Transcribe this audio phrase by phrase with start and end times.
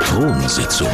[0.00, 0.88] Thronsitzung.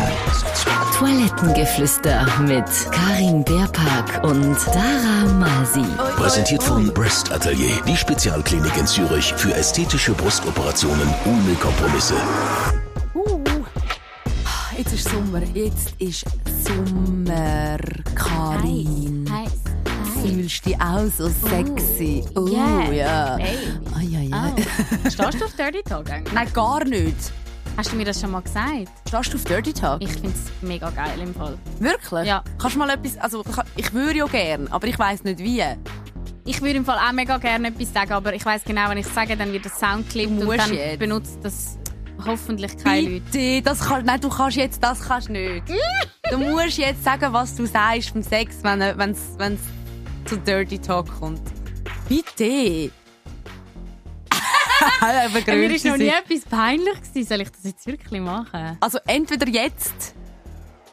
[0.98, 5.84] Toilettengeflüster mit Karin Beerpark und Sarah Masi.
[6.16, 12.14] Präsentiert von Breast Atelier, die Spezialklinik in Zürich für ästhetische Brustoperationen ohne Kompromisse.
[13.14, 13.42] Uh.
[14.76, 15.42] Jetzt ist Sommer.
[15.54, 16.24] Jetzt ist
[16.64, 17.78] Sommer,
[18.14, 19.28] Karin.
[19.30, 19.52] Heiß.
[20.22, 22.24] Fühlst dich auch so sexy?
[22.34, 23.36] Oh, yeah, ja.
[23.36, 23.56] baby.
[23.94, 24.52] Ai, ai, ai.
[24.56, 25.10] Oh.
[25.10, 26.32] Stehst du auf Dirty Talk eigentlich?
[26.32, 27.32] Nein, gar nicht.
[27.76, 28.88] Hast du mir das schon mal gesagt?
[29.08, 30.02] Stehst du auf Dirty Talk?
[30.02, 31.56] Ich finde es mega geil im Fall.
[31.78, 32.26] Wirklich?
[32.26, 32.44] Ja.
[32.58, 33.16] Kannst du mal etwas...
[33.18, 33.42] Also,
[33.76, 35.62] ich würde ja gern, aber ich weiss nicht wie.
[36.44, 39.06] Ich würde im Fall auch mega gerne etwas sagen, aber ich weiß genau, wenn ich
[39.06, 40.98] es sage, dann wird das Soundclip und dann jetzt.
[40.98, 41.78] benutzt das
[42.26, 43.22] hoffentlich keine Leute.
[43.32, 45.62] Bitte, das kann, nein, du kannst jetzt, das kannst nicht.
[46.30, 49.60] du musst jetzt sagen, was du sagst vom Sex, wenn es wenn's
[50.26, 51.42] zu Dirty Talk kommt.
[52.08, 52.90] Bitte.
[55.46, 57.26] Mir ist noch nie etwas peinlich gewesen.
[57.28, 58.76] Soll ich das jetzt wirklich machen?
[58.80, 60.14] Also entweder jetzt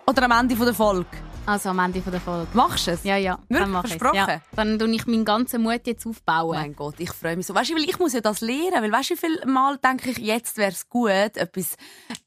[0.05, 1.05] oder am Ende der Folge.
[1.45, 2.47] Also am Ende der Folge.
[2.53, 3.03] Machst du es?
[3.03, 3.39] Ja, ja.
[3.47, 3.59] Wirklich?
[3.59, 3.89] Dann ich's.
[3.95, 4.15] Versprochen?
[4.15, 4.41] Ja.
[4.55, 6.55] Dann tue ich meinen ganzen Mut jetzt aufbauen.
[6.57, 7.55] mein Gott, ich freue mich so.
[7.55, 10.11] Weißt du, weil ich muss ja das lernen, weil weißt du, wie viel Mal denke
[10.11, 11.75] ich, jetzt wäre es gut, etwas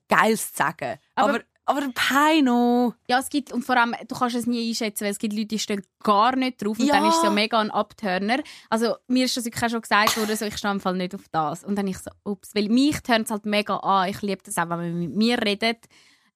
[0.09, 0.99] Geiles zu sagen.
[1.15, 2.95] Aber- Aber, aber, Peino.
[3.09, 5.47] Ja, es gibt, und vor allem, du kannst es nie einschätzen, weil es gibt Leute,
[5.47, 6.95] die stehen gar nicht drauf und Ja.
[6.97, 8.41] dann ist es ja mega ein Abturner.
[8.71, 11.15] Also, mir ist das wirklich auch schon gesagt worden, so, ich stehe im Fall nicht
[11.15, 11.65] auf das.
[11.65, 14.09] Und dann ich so, ups, weil mich turnt es halt mega an.
[14.09, 15.87] Ich liebe das auch, wenn man mit mir redet.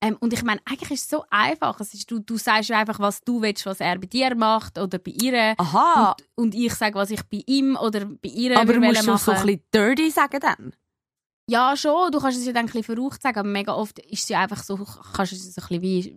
[0.02, 1.80] Ähm, und ich meine, eigentlich ist es so einfach.
[1.80, 4.98] Es ist, du, du sagst einfach, was du willst, was er bei dir macht oder
[4.98, 5.54] bei ihr.
[5.56, 6.14] Aha.
[6.36, 8.98] Und, und ich sage, was ich bei ihm oder bei ihr aber du will musst
[9.04, 9.24] schon machen.
[9.24, 10.72] so ein bisschen dirty sagen dann.
[11.48, 12.10] Ja, schon.
[12.10, 14.40] Du kannst es ja dann ein bisschen verraucht sagen, aber mega oft ist es ja
[14.40, 14.76] einfach so,
[15.14, 16.16] kannst du es so ein bisschen wie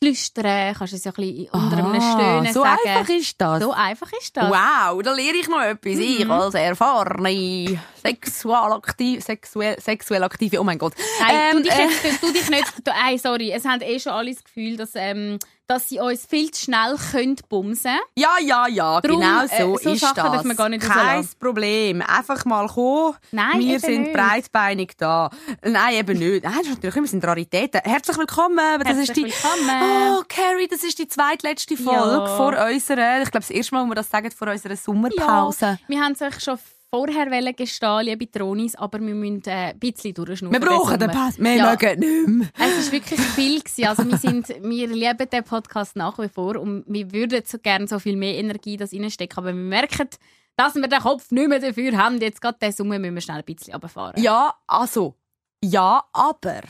[0.00, 2.78] flüstern, kannst du es ja ein bisschen unter einem Ah, Stöhnen so sagen.
[2.86, 3.62] einfach ist das.
[3.62, 4.50] So einfach ist das.
[4.50, 5.98] Wow, da lerne ich noch etwas.
[5.98, 10.92] Ich als erfahrene sexualaktiv, sexuell, sexuell aktive, oh mein Gott.
[11.20, 12.72] Nein, Ähm, du, dich äh, jetzt, du dich nicht.
[12.86, 16.24] Du, ey, sorry, es haben eh schon alle das Gefühl, dass, ähm, dass sie uns
[16.24, 20.16] viel zu schnell können bumsen Ja, ja, ja, Drum, genau äh, so, so ist Sachen
[20.16, 20.56] das.
[20.56, 21.28] gar nicht Kein.
[21.38, 22.00] Problem.
[22.02, 23.14] Einfach mal kommen.
[23.32, 24.12] Nein, wir sind nicht.
[24.14, 25.28] breitbeinig da.
[25.62, 26.42] Nein, eben nicht.
[26.44, 27.82] Nein, natürlich, wir sind Raritäten.
[27.84, 28.56] Herzlich willkommen.
[28.78, 30.16] Das Herzlich ist die, willkommen.
[30.18, 32.26] Oh, Carrie, das ist die zweitletzte Folge Ja.
[32.38, 35.66] vor unserer, ich glaube, das erste Mal, wo wir das sagen, vor unserer Sommerpause.
[35.66, 36.58] Ja, wir haben es euch schon
[36.90, 40.60] vorher gestehen, liebe Tronis, aber wir müssen äh, ein bisschen durchschnaufen.
[40.60, 41.38] Wir brauchen den Pass.
[41.38, 41.70] Wir Ja.
[41.70, 42.48] mögen nicht mehr.
[42.58, 43.60] Es war wirklich viel.
[43.60, 43.84] Gewesen.
[43.86, 47.86] Also wir, sind, wir lieben den Podcast nach wie vor und wir würden so gerne
[47.86, 50.08] so viel mehr Energie das reinstecken, aber wir merken,
[50.56, 52.20] dass wir den Kopf nicht mehr dafür haben.
[52.20, 54.20] Jetzt gerade diesen Sommer müssen wir schnell ein bisschen runterfahren.
[54.22, 55.14] Ja, also,
[55.62, 56.62] ja, aber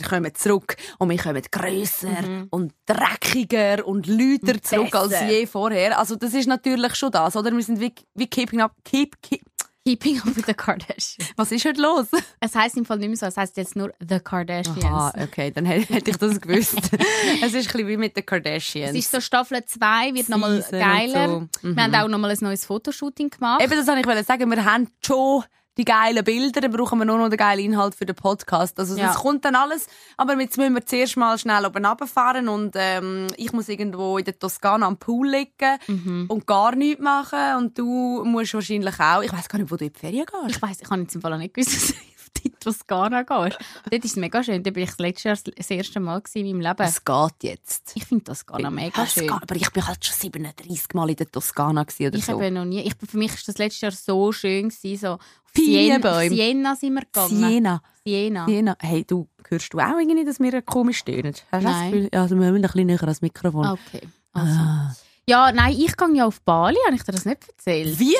[0.00, 2.46] wir kommen zurück und wir kommen grösser Mhm.
[2.50, 5.98] und dreckiger und lauter zurück als je vorher.
[5.98, 7.50] Also das ist natürlich schon das, oder?
[7.52, 9.42] Wir sind wie, wie keeping up, keep, keep.
[9.86, 11.30] Keeping up with the Kardashians.
[11.36, 12.06] Was ist heute los?
[12.40, 14.82] Es heisst im Fall nicht mehr so, es heisst jetzt nur The Kardashians.
[14.84, 16.74] Aha, okay, dann hätte ich das gewusst.
[17.40, 18.90] es ist ein bisschen wie mit den Kardashians.
[18.90, 21.28] Es ist so Staffel 2, wird nochmal geiler.
[21.28, 21.40] so.
[21.68, 21.76] Mhm.
[21.76, 23.62] Wir haben auch nochmal ein neues Fotoshooting gemacht.
[23.62, 24.50] Eben, das wollte ich sagen.
[24.50, 25.44] Wir haben schon
[25.76, 28.78] die geilen Bilder, dann brauchen wir nur noch den geilen Inhalt für den Podcast.
[28.80, 29.08] Also Ja.
[29.08, 33.26] das kommt dann alles, aber jetzt müssen wir zuerst mal schnell oben runterfahren und ähm,
[33.36, 36.26] ich muss irgendwo in der Toskana am Pool liegen Mhm.
[36.28, 39.84] und gar nichts machen und du musst wahrscheinlich auch, ich weiß gar nicht, wo du
[39.84, 40.56] in die Ferien gehst.
[40.56, 43.22] Ich weiss, ich habe jetzt im Fall auch nicht gewusst, dass du auf die Toskana
[43.22, 43.58] gehst.
[43.90, 44.62] Dort ist es mega schön.
[44.62, 46.82] Da bin ich das letzte Jahr das erste Mal in meinem Leben.
[46.82, 47.92] Es geht jetzt.
[47.94, 49.24] Ich finde Toskana mega Es schön.
[49.28, 52.32] geht, aber ich bin halt schon 37 Mal in der Toskana gewesen oder Ich so.
[52.32, 52.80] habe noch nie.
[52.80, 54.68] Ich, für mich war das letzte Jahr so schön.
[54.70, 55.18] Gewesen, so
[55.56, 57.28] Viele Siena, sind wir gegangen.
[57.36, 57.82] Siena.
[58.04, 58.46] Siena.
[58.46, 58.76] Siena.
[58.80, 61.34] Hey, du, hörst du auch irgendwie, dass wir komisch stöhnen?
[61.50, 62.08] Hast du das Nein.
[62.12, 63.66] Ja, also wir müssen ein bisschen näher ans Mikrofon.
[63.66, 64.00] Okay.
[64.32, 64.52] Also.
[64.58, 64.94] Ah.
[65.28, 66.76] Ja, nein, ich gehe ja auf Bali.
[66.86, 67.98] Habe ich dir das nicht erzählt?
[67.98, 68.14] Wie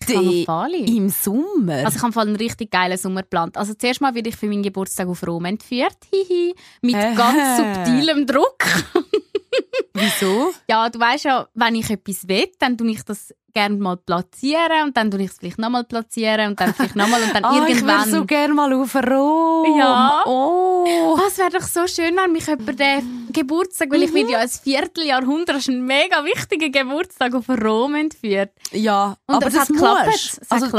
[0.00, 0.44] Ich gehe auf bitte?
[0.46, 0.96] Bali.
[0.96, 1.84] Im Sommer?
[1.84, 3.58] Also ich habe einen richtig geilen Sommer geplant.
[3.58, 5.98] Also zuerst mal werde ich für meinen Geburtstag auf Rom entführt.
[6.10, 6.54] Hihi.
[6.80, 7.14] Mit Äh.
[7.14, 8.64] ganz subtilem Druck.
[9.94, 10.52] Wieso?
[10.68, 14.84] Ja, du weißt ja, wenn ich etwas will, dann tue ich das gerne mal platzieren
[14.84, 17.64] und dann tue ich es vielleicht nochmal platzieren und dann vielleicht nochmal und dann Ah,
[17.66, 17.98] ich irgendwann.
[18.00, 19.78] würde so gerne mal auf Rom.
[19.78, 20.22] Ja.
[20.26, 20.84] Oh.
[20.88, 24.16] Oh, es wäre doch so schön, wenn mich jemand den Geburtstag, weil ich Mhm.
[24.16, 28.50] werde ja ein Vierteljahrhundert, das ist ein mega wichtiger Geburtstag auf Rom entführt.
[28.72, 30.06] Ja, Und aber es das hat geklappt.
[30.06, 30.38] musst.
[30.42, 30.72] Es Also, hat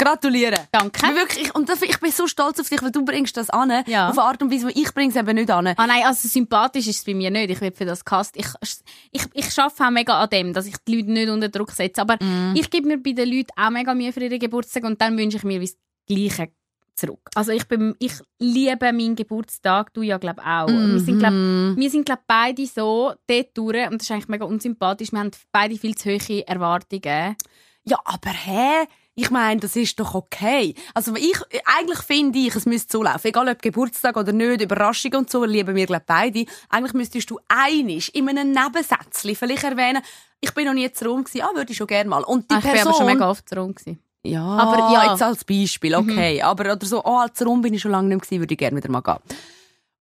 [0.00, 0.58] gratulieren.
[0.72, 1.00] Danke.
[1.14, 3.70] Wirklich, und dafür, ich bin so stolz auf dich, weil du bringst das an.
[3.86, 4.08] Ja.
[4.08, 5.66] Auf eine Art und Weise, wo ich bringe es eben nicht an.
[5.68, 7.50] Ah nein, also sympathisch ist es bei mir nicht.
[7.50, 8.36] Ich werde für das Cast.
[8.36, 8.46] Ich,
[9.12, 12.00] ich, ich arbeite auch mega an dem, dass ich die Leute nicht unter Druck setze.
[12.00, 12.54] Aber Mhm.
[12.56, 15.36] ich gebe mir bei den Leuten auch mega Mühe für ihren Geburtstag und dann wünsche
[15.36, 15.76] ich mir wie das
[16.06, 16.52] Gleiche
[16.96, 17.30] zurück.
[17.34, 20.68] Also ich, bin, ich liebe meinen Geburtstag, du ja glaube auch.
[20.68, 21.74] Wir sind glaube Mhm.
[21.78, 25.12] wir sind glaub, beide so dort durch und das ist eigentlich mega unsympathisch.
[25.12, 27.36] Wir haben beide viel zu hohe Erwartungen.
[27.84, 28.86] Ja, aber hä?
[29.20, 30.74] Ich meine, das ist doch okay.
[30.94, 31.36] Also ich,
[31.78, 33.26] eigentlich finde ich, es müsste so laufen.
[33.26, 36.44] Egal ob Geburtstag oder nicht, Überraschung und so, lieben wir glaube beide.
[36.68, 40.02] Eigentlich müsstest du einisch in einem Nebensätzchen vielleicht erwähnen,
[40.40, 42.22] ich bin noch nie zu Rom gewesen, ah, würde ich schon gerne mal.
[42.24, 44.02] Und die Ah, ich Person, bin aber schon mega oft rum gewesen.
[44.24, 45.10] ja, Aber ja.
[45.12, 46.40] jetzt als Beispiel, okay.
[46.40, 48.58] Aber oder so, oh, als Rom bin ich schon lange nicht mehr gewesen, würde ich
[48.58, 49.16] gerne wieder mal gehen.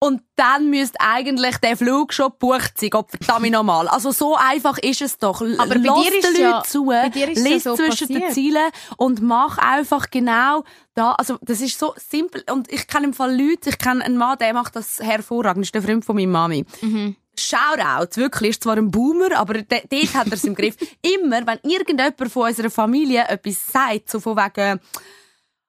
[0.06, 3.88] Und dann müsste eigentlich der Flug schon gebucht sein, Gott verdammt nochmal.
[3.88, 5.41] Also so einfach ist es doch.
[5.41, 7.64] Aber bei Lass dir ist den Leuten ja- zu, bei dir ist es ja lies
[7.64, 8.35] so zwischen den passiert.
[8.35, 10.64] Zielen und mach einfach genau
[10.94, 11.12] da.
[11.12, 12.44] Also das ist so simpel.
[12.50, 15.69] Und ich kenne im Fall Leute, ich kenne einen Mann, der macht das hervorragend, das
[15.69, 16.64] ist der Freund von meiner Mami.
[16.82, 17.17] Mhm.
[17.38, 20.75] Shoutout, wirklich, ist zwar ein Boomer, aber de- dort hat er es im Griff.
[21.02, 24.81] Immer, wenn irgendjemand von unserer Familie etwas sagt, so von wegen,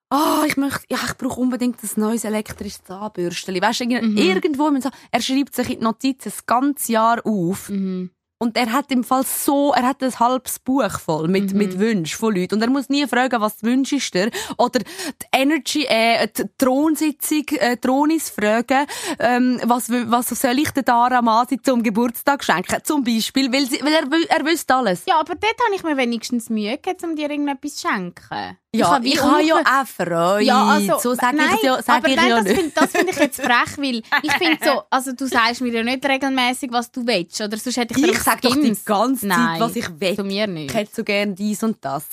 [0.09, 3.61] ah, ich möchte, ja, ich brauche unbedingt ein neues elektrisches Zahnbürstchen.
[3.61, 4.17] Weißt du, Mhm.
[4.17, 7.69] irgendwo, so, er schreibt sich in die Notizen das ganze Jahr auf.
[7.69, 8.11] Mhm.
[8.39, 11.57] Und er hat im Fall so, er hat ein halbes Buch voll mit, Mhm.
[11.57, 12.53] mit Wünschen von Leuten.
[12.53, 14.31] Und er muss nie fragen, was wünschst du dir?
[14.59, 18.85] Oder die Energy, äh, die Thronsitzung, äh, Thronis fragen,
[19.17, 22.77] ähm, was, was soll ich der Dara Masi zum Geburtstag schenken?
[22.83, 25.01] Zum Beispiel, weil, sie, weil er, er wüsste alles.
[25.07, 28.57] Ja, aber dort habe ich mir wenigstens Mühe gegeben, um dir irgendetwas zu schenken.
[28.77, 30.43] Ja, wie ich habe ja auch Freude.
[30.45, 33.09] Ja, also, so sage nein, ich ja, sag aber ich nein, ja das finde find
[33.09, 36.91] ich jetzt frech, weil ich finde so, also du sagst mir ja nicht regelmäßig, was
[36.91, 39.87] du willst, oder sonst hätte ich Ich sage doch die ganze Zeit, Nein, was ich
[39.99, 40.15] will.
[40.15, 40.73] Zu mir Ich nicht.
[40.73, 42.05] hätte so gerne dies und das.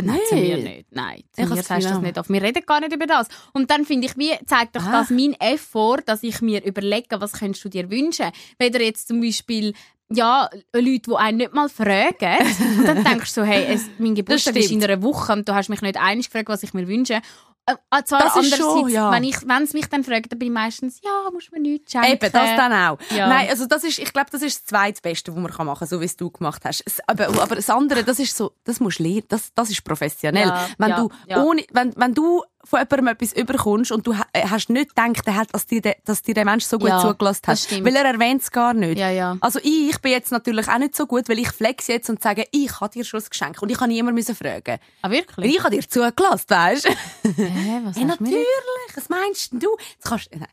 [0.00, 0.64] Nein, zu mir Nein.
[0.64, 0.86] nicht.
[0.90, 2.28] Nein, Ich zu habe mir das sagst du das Gefühl, nicht auf.
[2.30, 3.28] Wir reden gar nicht über das.
[3.52, 4.92] Und dann finde ich, wie zeigt doch Ah.
[4.92, 8.30] das mein Effort, dass ich mir überlege, was könntest du dir wünschen.
[8.58, 9.74] Wenn du jetzt zum Beispiel
[10.16, 12.46] ja, Leute, die einen nicht mal fragen,
[12.78, 15.54] und dann denkst du so, hey, es, mein Geburtstag ist in einer Woche und du
[15.54, 17.20] hast mich nicht einig gefragt, was ich mir wünsche.
[17.64, 19.12] Äh, äh, zwar Das ist schon, ja.
[19.12, 21.60] wenn ich, wenn sie mich dann fragen, dann bin ich meistens, ja, musst du mir
[21.60, 22.10] nichts schenken.
[22.10, 22.98] Eben, das dann auch.
[23.10, 23.28] Ja.
[23.28, 26.00] Nein, also das ist, ich glaube, das ist das Zweitbeste, was man machen kann, so
[26.00, 26.82] wie es du gemacht hast.
[26.84, 29.84] Es, aber, aber das andere, das ist so, das musst du lernen, das, das ist
[29.84, 30.48] professionell.
[30.48, 34.70] Ja, wenn du ohne, wenn, wenn du von jemandem etwas überkommst und du äh, hast
[34.70, 37.84] nicht gedacht, dass dir, der- dass dir der Mensch so gut Ja, zugelassen hat.
[37.84, 38.98] Weil er erwähnt es gar nicht.
[38.98, 39.36] Ja, ja.
[39.40, 42.22] Also ich, ich bin jetzt natürlich auch nicht so gut, weil ich flex jetzt und
[42.22, 44.78] sage, ich habe dir schon ein Geschenk und ich kann niemand müssen fragen.
[45.02, 45.54] Ah, wirklich?
[45.56, 46.90] Ich habe dir zugelassen, weißt du?
[47.36, 48.46] Hä, was Hey, natürlich,
[48.94, 49.76] was meinst denn du?
[49.94, 50.48] Jetzt kannst, nein.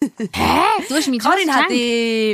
[0.34, 0.60] Hä?
[0.88, 1.68] Du hast mir Karin hat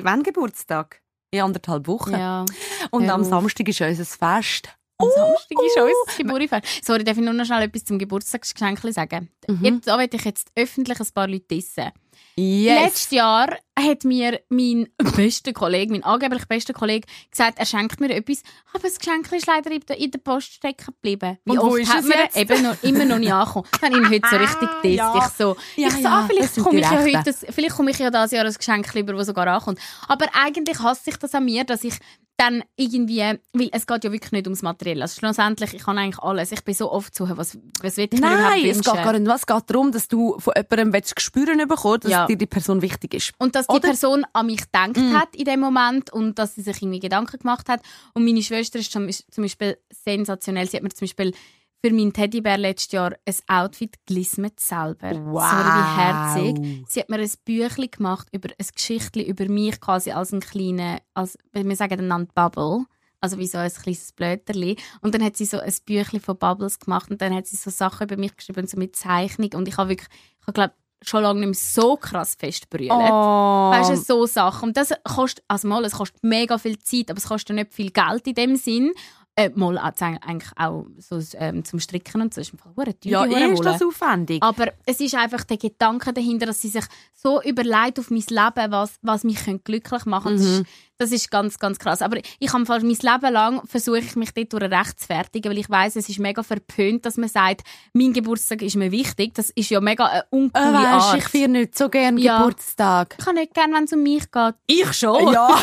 [0.04, 1.00] wann Geburtstag?
[1.30, 2.12] In anderthalb Wochen.
[2.12, 2.46] Ja.
[2.90, 3.22] Und am.
[3.22, 4.70] Samstag ist unser Fest.
[5.00, 5.82] Am Samstag ist uh.
[5.82, 6.64] unser Geburtstag.
[6.82, 9.30] Sorry, darf ich nur noch schnell etwas zum Geburtstagsgeschenk sagen?
[9.46, 9.80] Mhm.
[9.84, 11.92] Da will ich jetzt öffentlich ein paar Leute dissen.
[12.34, 12.84] Yes.
[12.84, 18.10] Letztes Jahr hat mir mein bester Kollege, mein angeblich bester Kollege, gesagt, er schenkt mir
[18.10, 18.42] etwas,
[18.72, 21.38] aber das Geschenk ist leider in der- Post stecken geblieben.
[21.44, 22.36] Wie Und wo oft ist hat es mir jetzt?
[22.36, 23.66] eben noch, immer noch nicht angekommen.
[23.74, 24.96] Ich habe ihn heute so richtig disst.
[24.98, 25.16] ja.
[25.16, 27.98] Ich so, Ja, ich so ja, ah, vielleicht komme ich ja heute, vielleicht komme ich
[27.98, 29.78] ja dieses Jahr ein Geschenk lieber, das sogar ankommt.
[30.08, 31.94] Aber eigentlich hasse ich das an mir, dass ich
[32.38, 33.18] dann irgendwie,
[33.52, 35.02] weil es geht ja wirklich nicht ums Materielle.
[35.02, 36.52] Also schlussendlich, ich kann eigentlich alles.
[36.52, 38.82] Ich bin so oft zu, was, was will ich mir Nein, es wünschen?
[38.94, 39.26] geht gar nicht.
[39.28, 42.26] Was geht darum, dass du von jemandem willst spüren bekommst, dass Ja.
[42.26, 43.32] dir die Person wichtig ist.
[43.38, 43.88] Und dass die Oder?
[43.88, 45.14] Person an mich gedacht Mm.
[45.16, 47.82] hat in dem Moment und dass sie sich irgendwie Gedanken gemacht hat.
[48.14, 49.06] Und meine Schwester ist zum
[49.36, 50.68] Beispiel sensationell.
[50.68, 51.32] Sie hat mir zum Beispiel
[51.80, 55.12] für meinen Teddybär letztes Jahr ein Outfit gelismet selber.
[55.12, 55.42] Wow.
[55.42, 56.84] So wie herzig.
[56.88, 60.98] Sie hat mir ein Büchlein gemacht über ein Geschichtli über mich quasi als ein kleiner,
[61.14, 62.86] als, wir sagen einander Bubble.
[63.20, 64.76] Also wie so ein kleines Blöterli.
[65.00, 67.68] Und dann hat sie so ein Büchlein von Bubbles gemacht und dann hat sie so
[67.68, 69.50] Sachen über mich geschrieben, so mit Zeichnung.
[69.54, 70.08] Und ich habe wirklich,
[70.40, 72.90] ich habe glaube schon lange nicht mehr so krass fest brüllt.
[72.90, 73.70] Oh.
[73.70, 74.68] Weißt du, so Sachen.
[74.68, 77.90] Und das kostet, also mal, es kostet mega viel Zeit, aber es kostet nicht viel
[77.90, 78.92] Geld in dem Sinn.
[79.38, 82.40] Äh, mal eigentlich auch so, ähm, zum Stricken und so.
[82.40, 84.42] Ist im Fall teuer, ja, eh ist das aufwendig.
[84.42, 88.72] Aber es ist einfach der Gedanke dahinter, dass sie sich so überlegt auf mein Leben,
[88.72, 90.42] was, was mich glücklich machen könnte.
[90.42, 90.66] Mhm.
[90.98, 92.02] Das ist ganz, ganz krass.
[92.02, 95.96] Aber ich habe mein Leben lang versuche ich mich dort durch rechtfertigen, weil ich weiß,
[95.96, 97.62] es ist mega verpönt, dass man sagt,
[97.92, 99.34] mein Geburtstag ist mir wichtig.
[99.34, 101.18] Das ist ja mega eine Äh, uncoole weißt, Art.
[101.18, 102.38] ich feiere nicht so gerne Ja.
[102.38, 103.14] Geburtstag.
[103.18, 104.54] ich kann nicht gerne, wenn es um mich geht.
[104.66, 105.32] Ich schon.
[105.32, 105.48] Ja.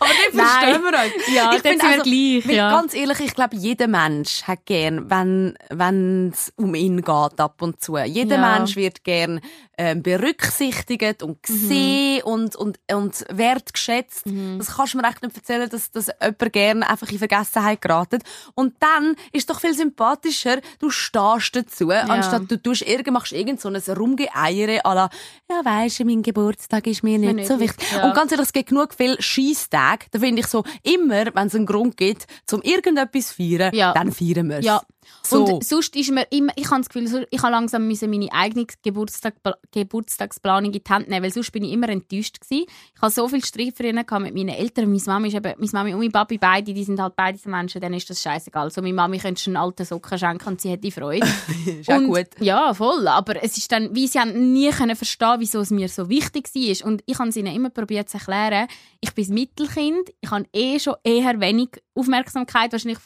[0.00, 0.46] Aber Nein.
[0.46, 1.34] verstehen wir uns.
[1.34, 2.70] Ja, ich wir also, gleich, ja.
[2.70, 7.08] Ganz ehrlich, ich glaube, jeder Mensch hat gern, wenn wenn es um ihn geht
[7.40, 7.96] ab und zu.
[7.98, 8.58] Jeder Ja.
[8.58, 9.40] Mensch wird gern
[9.76, 11.42] ähm, berücksichtigt und Mhm.
[11.42, 14.17] gesehen und, und, und wertgeschätzt.
[14.26, 14.58] Mhm.
[14.58, 18.22] Das kannst du mir echt nicht erzählen, dass, dass jemand gerne einfach in Vergessenheit geratet.
[18.54, 23.32] Und dann ist es doch viel sympathischer, du stehst dazu, anstatt du tust irgend, machst
[23.32, 25.10] irgend so ein Rumgeeiere à la,
[25.50, 27.86] ja weisst du, mein Geburtstag ist mir nicht, nicht so wichtig.
[27.92, 28.06] ja.
[28.06, 30.06] Und ganz ehrlich, es gibt genug viel Scheisstage.
[30.10, 33.92] Da finde ich so, immer, wenn es einen Grund gibt, zum irgendetwas zu feiern, Ja.
[33.92, 34.64] dann feiern wir es.
[34.64, 34.82] Ja.
[35.22, 35.44] So.
[35.44, 38.66] Und sonst ist mir immer, ich habe das Gefühl, ich habe langsam müssen meine eigene
[38.82, 39.34] Geburtstag,
[39.72, 42.66] Geburtstagsplanung in die Hand nehmen, weil sonst bin ich immer enttäuscht gewesen.
[42.94, 44.90] Ich habe so viel Streit gehabt mit meinen Eltern.
[44.90, 47.50] Meine Mami ist eben, meine Mami und mein Papi beide, die sind halt beide so
[47.50, 48.70] Menschen, denen ist das scheißegal.
[48.70, 51.26] So, meine Mami könnte einen alten Socken schenken und sie hätte Freude.
[51.66, 52.28] ist auch Und- gut.
[52.40, 53.06] Ja, voll.
[53.08, 56.48] Aber es ist dann, wie sie haben nie können verstehen, wieso es mir so wichtig
[56.54, 56.86] war.
[56.86, 58.68] Und ich habe es ihnen immer probiert zu erklären.
[59.00, 60.10] Ich bin das Mittelkind.
[60.20, 62.72] Ich habe eh schon eher wenig Aufmerksamkeit.
[62.72, 62.98] Wahrscheinlich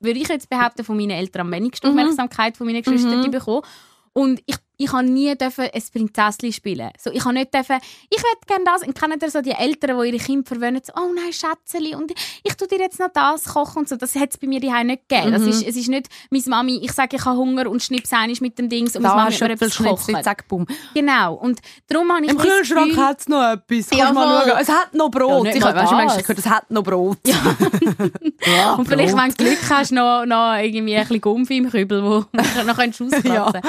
[0.00, 1.98] würde ich jetzt behaupten, von meinen Eltern am wenigsten Mhm.
[1.98, 3.62] Aufmerksamkeit von meinen Geschwistern bekommen.
[4.12, 6.90] Und ich, ich habe nie dürfen ein Prinzesschen spielen.
[6.98, 7.76] So, ich habe nicht dürfen,
[8.08, 8.82] ich möchte gerne das.
[8.82, 12.12] Und kennt ihr so die Eltern, die ihre Kinder verwöhnen, so, oh nein, Schätzeli, und
[12.42, 13.96] ich tue dir jetzt noch das kochen und so.
[13.96, 15.32] Das hat es bei mir daheim nicht gegeben.
[15.32, 15.48] Das Mhm.
[15.48, 18.58] ist, es ist nicht, meine Mami, ich sage, ich habe Hunger und schnips einiges mit
[18.58, 20.22] dem Dings und meine Mami hat etwas kochen.
[20.22, 20.66] zack, bumm.
[20.94, 21.34] Genau.
[21.34, 23.96] Und darum habe ich Im das Kühlschrank hat es noch etwas.
[23.98, 24.58] Ja, mal schauen.
[24.62, 25.46] Es hat noch Brot.
[25.46, 25.90] Ja, ich habe das.
[25.90, 27.18] manchmal gehört, es hat noch Brot.
[27.26, 32.02] Ja, Und vielleicht, wenn du Glück hast, noch, noch irgendwie ein bisschen Gumpfi im Kübel,
[32.02, 32.28] wo du
[32.66, 33.60] noch kannst auskratzen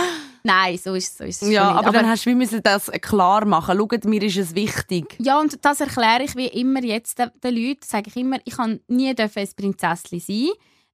[0.43, 1.79] Nein, so ist, so ist es Ja, nicht.
[1.79, 3.77] aber, dann hast du, müssen das klar machen.
[3.77, 5.15] Schaut, mir ist es wichtig.
[5.19, 7.81] Ja, und das erkläre ich wie immer jetzt den, den Leuten.
[7.83, 10.49] Sage ich immer, ich kann nie dürfen ein Prinzesschen sein.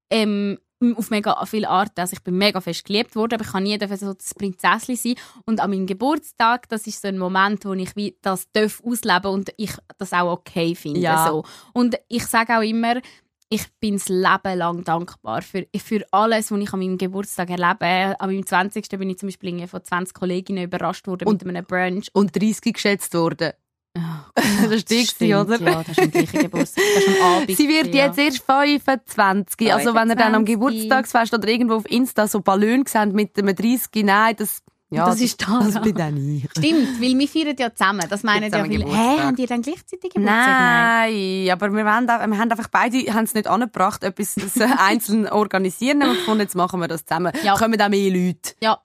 [0.10, 0.58] Ähm,
[0.96, 2.00] auf mega viele Arten.
[2.00, 4.96] Also ich bin mega fest geliebt worden, aber ich kann nie dürfen so das Prinzesschen
[4.96, 5.16] sein.
[5.46, 9.32] Und an meinem Geburtstag, das ist so ein Moment, wo ich wie das darf ausleben
[9.32, 11.00] und ich das auch okay finde.
[11.00, 11.28] Ja.
[11.28, 11.44] So.
[11.74, 13.02] Und ich sage auch immer,
[13.50, 18.20] ich bin das Leben lang dankbar für, für alles, was ich an meinem Geburtstag erlebe.
[18.20, 18.90] An meinem 20.
[18.90, 22.10] bin ich zum Beispiel von 20 Kolleginnen überrascht worden Und- mit einem Brunch.
[22.14, 23.54] Und 30 geschätzt worden.
[24.36, 25.60] das ist die, Stimmt, oder?
[25.60, 26.84] Ja, das ist am gleichen Geburtstag.
[26.94, 27.52] Das ist am Abend.
[27.58, 28.06] Sie wird ja.
[28.06, 29.74] jetzt erst 25.
[29.74, 30.46] Also wenn ihr dann am 25.
[30.46, 35.20] Geburtstagsfest oder irgendwo auf Insta so Ballon seht mit einem 30, nein, das, ja, Das
[35.20, 35.66] ist Tara.
[35.66, 36.50] Das bin dann ich.
[36.52, 38.06] Stimmt, weil wir feiern ja zusammen.
[38.10, 38.86] Das meinen ja viele.
[38.86, 40.48] Hä, haben die dann gleichzeitig Geburtstag?
[40.48, 44.36] Nein, aber wir, wollen, wir haben einfach beide haben es nicht angebracht, etwas
[44.78, 46.04] einzeln organisieren.
[46.04, 47.34] Haben gefunden, jetzt machen wir das zusammen.
[47.44, 47.56] Ja.
[47.58, 48.54] Kommen auch mehr Leute.
[48.62, 48.80] Ja.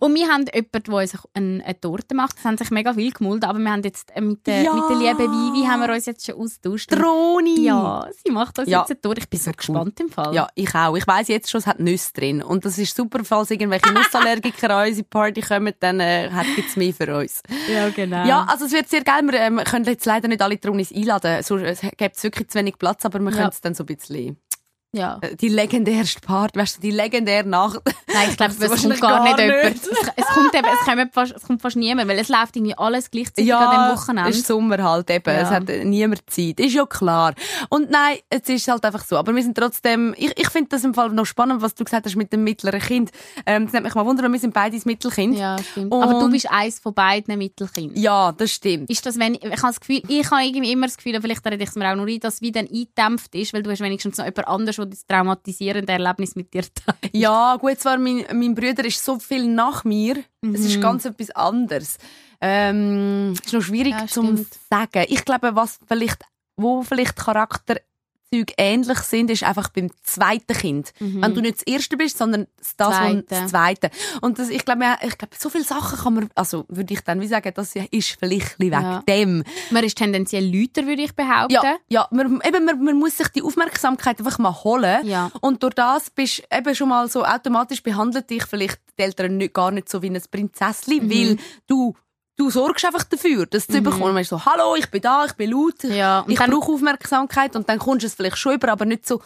[0.00, 2.36] Und wir haben jemanden, der uns eine, eine Torte macht.
[2.36, 4.74] Das haben sich mega viel gemult, aber wir haben jetzt äh, mit der, Ja.
[4.74, 6.90] mit der lieben Vivi haben wir uns jetzt schon austauscht.
[6.92, 7.60] Droni!
[7.64, 8.80] Ja, sie macht das Ja.
[8.80, 9.20] jetzt eine Torte.
[9.20, 10.34] Ich bin so gespannt im Fall.
[10.34, 10.96] Ja, ich auch.
[10.96, 12.42] Ich weiss jetzt schon, es hat Nüsse drin.
[12.42, 16.76] Und das ist super, falls irgendwelche Nussallergiker an unsere Party kommen, dann äh, gibt es
[16.76, 17.42] mehr für uns.
[17.72, 18.24] ja genau.
[18.26, 19.22] Ja, also es wird sehr geil.
[19.24, 21.42] Wir ähm, können jetzt leider nicht alle Dronis einladen.
[21.42, 23.36] So, es gibt wirklich zu wenig Platz, aber wir Ja.
[23.36, 24.36] können es dann so ein bisschen...
[24.92, 25.18] ja.
[25.22, 27.80] äh, Die legendärste Part, weißt du, die legendäre Nacht.
[28.12, 29.64] Nein, ich glaube, es kommt gar, nicht jemand.
[29.64, 29.86] nicht.
[29.86, 32.76] Es, es, kommt eben, es, kommt fast, es kommt fast niemand, weil es läuft irgendwie
[32.76, 34.30] alles gleichzeitig an dem Wochenende.
[34.30, 35.28] ist Sommer halt eben.
[35.34, 35.40] Ja.
[35.42, 36.58] Es hat niemand Zeit.
[36.60, 37.34] Ist ja klar.
[37.68, 39.16] Und nein, es ist halt einfach so.
[39.16, 42.06] Aber wir sind trotzdem, ich, ich finde das im Fall noch spannend, was du gesagt
[42.06, 43.10] hast mit dem mittleren Kind.
[43.46, 45.36] Ähm, das nimmt mich mal wundern, wir sind beide das Mittelkind.
[45.36, 45.92] Ja, stimmt.
[45.92, 48.00] Aber du Und- bist eins von beiden Mittelkindern.
[48.00, 48.88] Ja, das stimmt.
[48.90, 51.44] Ist das, wenn, ich habe das Gefühl, ich habe irgendwie immer das Gefühl, und vielleicht
[51.46, 53.70] rede ich es mir auch nur ein, dass es wie dann eingedämpft ist, weil du
[53.70, 57.12] hast wenigstens noch jemand anderes, der das traumatisierende Erlebnis mit dir teilt.
[57.14, 60.16] Ja, gut, zwar mein, mein Bruder ist so viel nach mir.
[60.42, 60.54] Es Mhm.
[60.66, 61.98] ist ganz etwas anderes.
[62.40, 65.04] Ähm, ist noch schwierig Ja, zu sagen.
[65.08, 66.22] Ich glaube, was vielleicht,
[66.56, 67.16] wo vielleicht
[68.30, 70.92] Charakterzüge ähnlich sind, ist einfach beim zweiten Kind.
[70.98, 73.24] Wenn du nicht das erste bist, sondern das, Zweite.
[73.28, 73.90] das zweite.
[74.20, 77.20] Und das, ich glaube, ich glaube, so viele Sachen kann man, also würde ich dann
[77.20, 79.02] wie sagen, das ist vielleicht wegen Ja.
[79.08, 79.44] dem.
[79.70, 81.54] Man ist tendenziell lauter, würde ich behaupten.
[81.54, 85.06] Ja, ja man, eben, man, man muss sich die Aufmerksamkeit einfach mal holen.
[85.06, 85.30] Ja.
[85.40, 89.36] Und durch das bist du eben schon mal so automatisch behandelt dich vielleicht die Eltern
[89.36, 91.10] nicht, gar nicht so wie ein Prinzesschen, Mhm.
[91.10, 91.94] weil du,
[92.38, 94.02] du sorgst einfach dafür, dass du bekommst.
[94.02, 97.54] Und man ist so, hallo, ich bin da, ich bin laut, Ja, ich brauche Aufmerksamkeit
[97.56, 99.20] und dann kommst du es vielleicht schon über, aber nicht so,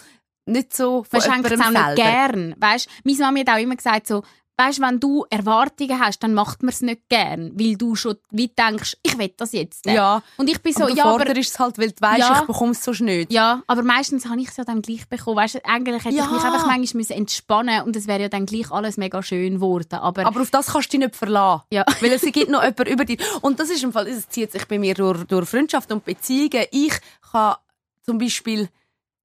[0.46, 2.54] nicht so von es auch nicht gern.
[2.58, 4.24] Weißt, meine Mami hat auch immer gesagt, so,
[4.66, 8.48] weißt, wenn du Erwartungen hast, dann macht man es nicht gern, weil du schon wie
[8.48, 9.86] denkst, ich will das jetzt.
[9.86, 12.40] Ja, Und ich bin so, aber ja, aber, forderst es halt, weil du weißt, Ja.
[12.40, 13.26] ich bekomme es so schnell.
[13.30, 15.36] ja, aber meistens habe ich es ja dann gleich bekommen.
[15.36, 16.24] Weißt, eigentlich hätte Ja.
[16.24, 19.54] ich mich einfach manchmal müssen entspannen und es wäre ja dann gleich alles mega schön
[19.54, 19.94] geworden.
[19.94, 21.64] Aber, Aber auf das kannst du dich nicht verlassen.
[21.70, 21.84] Ja.
[22.00, 23.18] Weil es gibt noch jemand über dich.
[23.40, 26.64] Und das ist im Fall, es zieht sich bei mir durch, durch Freundschaft und Beziehungen.
[26.70, 26.92] Ich
[27.30, 27.56] kann
[28.04, 28.68] zum Beispiel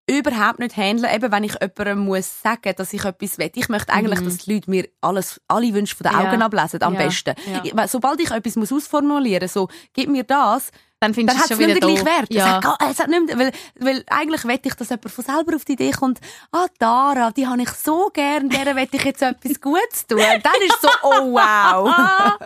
[0.09, 3.51] überhaupt nicht handeln, eben wenn ich jemandem muss sagen, dass ich etwas will.
[3.55, 6.21] Ich möchte eigentlich, dass die Leute mir alles, alle Wünsche von den Mhm.
[6.23, 6.29] Ja.
[6.31, 6.99] Augen ablesen, am Ja.
[7.05, 7.35] besten.
[7.63, 7.87] Ja.
[7.87, 11.59] Sobald ich etwas muss ausformulieren, so, gib mir das, dann dann findest hat du es
[11.59, 12.05] es schon wieder doof.
[12.05, 12.27] Wert.
[12.29, 12.55] Es Ja.
[12.55, 15.55] hat, gar- es hat nicht mehr, weil, weil eigentlich wette ich, dass jemand von selber
[15.55, 16.19] auf die Idee kommt,
[16.51, 20.17] ah, Dara, die habe ich so gern, der wette ich jetzt etwas Gutes tun.
[20.17, 21.87] Dann ist so, oh wow.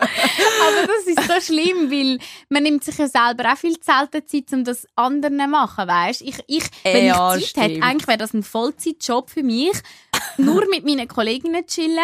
[0.02, 2.18] Aber das ist so schlimm, weil
[2.50, 5.88] man nimmt sich ja selber auch viel zu selten Zeit, um das anderen zu machen,
[5.88, 6.20] weißt?
[6.22, 9.72] Ich, ich, wenn Ja, ich Zeit hätte, eigentlich wäre das ein Vollzeitjob für mich,
[10.36, 11.98] nur mit meinen Kolleginnen chillen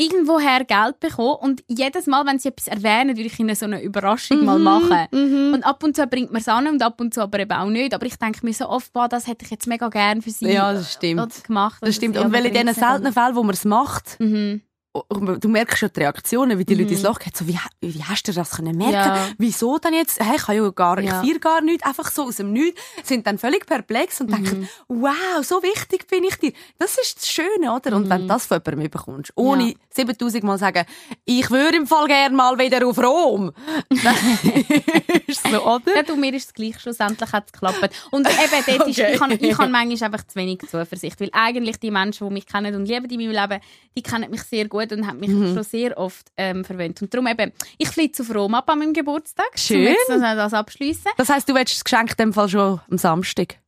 [0.00, 3.82] irgendwoher Geld bekommen und jedes Mal, wenn sie etwas erwähnen, würde ich ihnen so eine
[3.82, 5.52] Überraschung Mhm, mal machen.
[5.52, 7.68] Und ab und zu bringt man es an und ab und zu aber eben auch
[7.68, 7.92] nicht.
[7.92, 10.48] Aber ich denke mir so oft, boah, das hätte ich jetzt mega gern für sie
[10.52, 11.42] Ja, das stimmt.
[11.44, 11.78] gemacht.
[11.82, 12.14] Das stimmt.
[12.14, 14.62] ja, Und weil in diesen seltenen Fällen, wo man es macht, Mhm.
[15.10, 16.80] Du merkst schon die Reaktionen, wie die Mhm.
[16.80, 17.32] Leute ins Loch gehen.
[17.34, 18.92] So, wie, wie hast du das können merken?
[18.94, 19.28] Ja.
[19.38, 20.18] Wieso denn jetzt?
[20.18, 21.22] Hey, ich kann ja gar, Ja.
[21.22, 22.80] ich feiere gar nicht, einfach so aus dem Nichts.
[23.04, 24.68] Sind dann völlig perplex und denken, Mhm.
[25.02, 26.52] wow, so wichtig bin ich dir.
[26.78, 27.94] Das ist das Schöne, oder?
[27.94, 29.68] Und wenn du das von jemandem bekommst, ohne Mhm.
[29.70, 29.74] Ja.
[29.90, 30.84] 7000 Mal sagen,
[31.24, 33.52] ich würde im Fall gerne mal wieder auf Rom.
[33.88, 34.16] dann
[35.26, 35.96] ist so, oder?
[35.96, 37.90] Ja, du, mir ist es gleich, schlussendlich hat es geklappt.
[38.10, 39.14] Und eben, dort ist, Okay.
[39.14, 42.74] ich habe ich manchmal einfach zu wenig Zuversicht, weil eigentlich die Menschen, die mich kennen
[42.74, 43.62] und lieben in meinem Leben,
[43.96, 45.54] die kennen mich sehr gut und haben mich Mhm.
[45.54, 47.00] schon sehr oft ähm, verwöhnt.
[47.02, 49.82] Und darum eben, ich fliege auf Rom ab an meinem Geburtstag, um Schön.
[49.82, 51.10] jetzt das, abschliessen.
[51.16, 53.58] Das heisst, du willst das Geschenk in dem Fall schon am Samstag.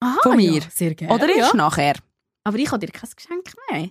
[0.00, 0.52] Aha, Von mir?
[0.52, 1.14] Ja, sehr gerne.
[1.14, 1.56] Oder erst ja.
[1.56, 1.94] nachher?
[2.44, 3.90] Aber ich habe dir kein Geschenk mehr.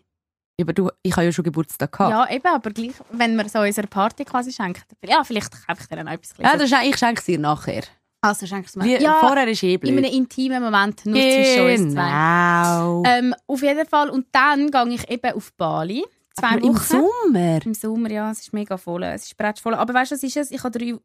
[0.59, 2.11] Ja, Aber du, ich habe ja schon Geburtstag gehabt.
[2.11, 4.81] Ja, eben, aber gleich, wenn wir so unserer Party quasi schenken.
[5.05, 7.83] Ja, vielleicht kaufe ich dir dann auch etwas Ja, das ich schenke es dir nachher.
[8.21, 8.99] Also schenkst du mir.
[9.01, 12.01] Ja, Vorher ist eh in einem intimen Moment, nur zwischen uns zwei.
[12.09, 13.03] Genau.
[13.05, 14.09] Ähm, auf jeden Fall.
[14.09, 16.03] Und dann gehe ich eben auf Bali.
[16.39, 16.77] Zwei Aber im Wochen.
[17.23, 17.65] Sommer?
[17.65, 19.03] Im Sommer, ja, es ist mega voll.
[19.03, 19.73] Es ist voll.
[19.75, 20.51] Aber weißt du, was ist es?
[20.51, 20.95] Ich habe drei,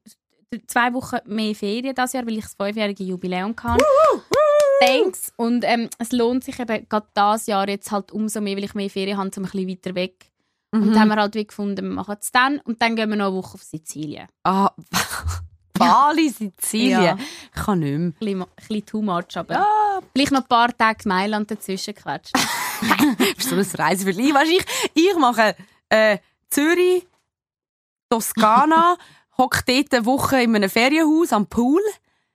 [0.66, 3.85] zwei Wochen mehr Ferien dieses Jahr, weil ich das fünfjährige Jubiläum hatte.
[4.81, 5.33] Thanks.
[5.37, 8.75] Und ähm, es lohnt sich eben gerade dieses Jahr jetzt halt umso mehr, weil ich
[8.75, 10.26] mehr Ferien habe, um ein bisschen weiter weg.
[10.75, 10.90] Und Mhm.
[10.92, 12.59] dann haben wir halt wie gefunden, wir machen es dann.
[12.61, 14.26] Und dann gehen wir noch eine Woche auf Sizilien.
[14.45, 14.71] Ah,
[15.86, 17.02] Bali, Sizilien.
[17.02, 17.18] Ja.
[17.54, 17.98] Ich kann nicht mehr.
[18.08, 21.94] Ein bisschen, ein bisschen too much, aber Ja, vielleicht noch ein paar Tage Mailand dazwischen
[21.94, 22.32] quetschen.
[23.36, 23.60] bist so ein.
[23.62, 25.54] Weißt du, ich, ich mache
[25.88, 26.18] äh,
[26.50, 27.06] Zürich,
[28.10, 28.96] Toskana,
[29.38, 31.80] hocke dort eine Woche in einem Ferienhaus am Pool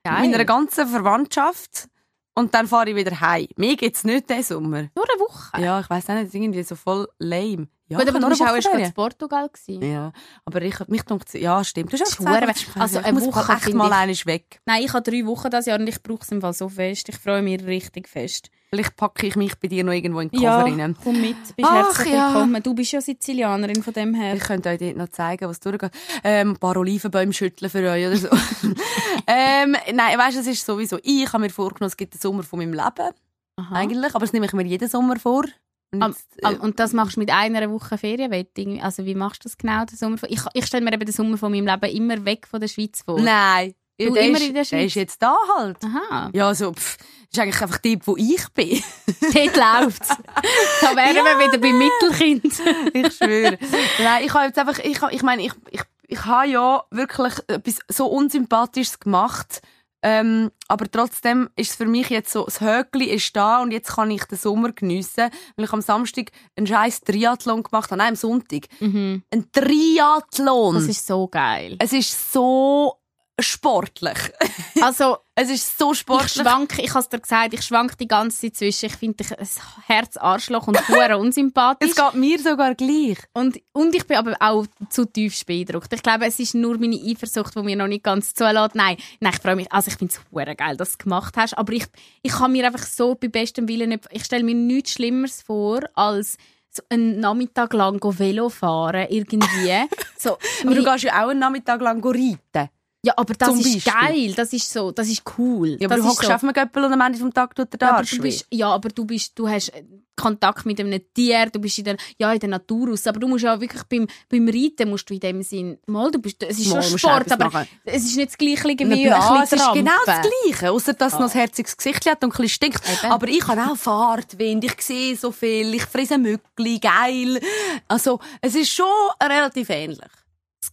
[0.03, 1.89] mit meiner ganzen Verwandtschaft
[2.37, 3.47] und dann fahre ich wieder heim.
[3.55, 4.83] Mir geht's nicht diesen Sommer.
[4.95, 5.61] Nur eine Woche.
[5.61, 7.67] Ja, ich weiss auch nicht, irgendwie so voll lame.
[7.89, 9.49] Ja, Gut, aber du eine auch erst in Portugal.
[9.49, 9.81] Gewesen.
[9.81, 10.11] Ja,
[10.45, 11.93] aber ich, mich denkt, ja, stimmt.
[11.93, 14.59] Du hast gesagt, also eine muss Woche echt mal ich- weg.
[14.65, 17.07] Nein, ich habe drei Wochen das Jahr und ich brauche es im Fall so fest.
[17.09, 18.49] Ich freue mich richtig fest.
[18.69, 20.95] Vielleicht packe ich mich bei dir noch irgendwo in die Koffer rein.
[21.01, 21.37] komm mit.
[21.55, 22.33] Bist Ach, herzlich ja.
[22.33, 22.61] willkommen.
[22.61, 24.33] Du bist ja Sizilianerin von dem her.
[24.35, 25.91] Ich könnte euch dort noch zeigen, was durchgeht.
[26.23, 28.27] Ähm, ein paar Olivenbäume schütteln für euch oder so.
[29.27, 32.43] ähm, nein, weißt du, es ist sowieso, ich habe mir vorgenommen, es gibt den Sommer
[32.43, 33.13] von meinem Leben.
[33.59, 33.73] Aha.
[33.75, 35.45] Eigentlich, aber das nehme ich mir jeden Sommer vor.
[35.93, 38.81] Und jetzt, am- äh, Und das machst du mit einer Woche Ferienwetting?
[38.81, 39.85] Also wie machst du das genau?
[39.85, 42.59] Den Sommer ich ich stelle mir eben den Sommer von meinem Leben immer weg von
[42.59, 43.19] der Schweiz vor.
[43.21, 43.73] nein.
[43.99, 44.85] Ja, Du der immer ist, in der Der Schweiz?
[44.87, 45.77] ist jetzt da halt.
[45.83, 46.97] Aha, Ja, so, pff,
[47.31, 48.81] ist eigentlich einfach die, wo ich bin.
[49.33, 50.09] dort läuft's.
[50.81, 52.45] Da wären wir wieder beim Mittelkind.
[52.93, 53.57] ich schwöre.
[53.99, 57.79] Nein, ich habe jetzt einfach, ich, ich meine, ich, ich, ich habe ja wirklich etwas
[57.89, 59.61] so Unsympathisches gemacht.
[60.03, 63.95] Ähm, aber trotzdem ist es für mich jetzt so, das Höckli ist da und jetzt
[63.95, 67.97] kann ich den Sommer geniessen, weil ich am Samstag einen scheiß Triathlon gemacht habe.
[67.97, 68.67] Nein, am Sonntag.
[68.79, 69.23] Mhm.
[69.33, 70.75] Ein Triathlon.
[70.75, 71.77] Das ist so geil.
[71.79, 72.93] es ist so
[73.39, 74.17] sportlich.
[74.79, 76.33] Also, es ist so ich sportlich.
[76.33, 78.85] schwank, ich habe es dir gesagt, ich schwank die ganze Zeit zwischen.
[78.85, 79.47] Ich finde dich ein
[79.87, 81.89] Herz Arschloch und hure unsympathisch.
[81.89, 83.17] es geht mir sogar gleich.
[83.33, 85.91] Und, und ich bin aber auch zu tief beeindruckt.
[85.93, 88.75] Ich glaube, es ist nur meine Eifersucht, die mir noch nicht ganz zulässt.
[88.75, 89.71] Nein, nein ich freue mich.
[89.71, 91.57] Also ich finde es geil, dass du es gemacht hast.
[91.57, 91.85] Aber ich,
[92.21, 94.05] ich kann mir einfach so bei bestem Willen nicht...
[94.11, 96.37] Ich stelle mir nichts Schlimmeres vor, als
[96.69, 99.87] so einen Nachmittag lang Velo fahren, irgendwie.
[100.17, 102.69] so, Aber du gehst ja auch einen Nachmittag lang reiten.
[103.03, 103.93] Ja, aber das zum ist Beispiel.
[103.93, 104.33] geil.
[104.35, 105.77] Das ist so, das ist cool.
[105.79, 106.33] Ja, aber das du hockst so.
[106.33, 108.69] auf einem Göppel und am Ende vom Tag tut der Ja, aber du bist, ja,
[108.69, 109.71] aber du bist, du hast
[110.15, 113.27] Kontakt mit einem Tier, du bist in der, ja, in der Natur aus, aber du
[113.27, 116.57] musst ja wirklich beim, beim Reiten musst du in dem Sinn, mal, du bist, es
[116.57, 117.67] ist Mal, schon Sport, aber machen.
[117.85, 120.27] es ist nicht das Gleiche wie Blase bisschen ist genau das.
[120.43, 122.81] Gleiche, außer dass es noch ein herziges Gesicht hat und ein bisschen stinkt.
[122.89, 123.11] Eben.
[123.11, 127.39] Aber ich habe auch Fahrtwind, ich sehe so viel, ich fresse Mückli, geil.
[127.87, 128.87] Also, es ist schon
[129.21, 130.09] relativ ähnlich.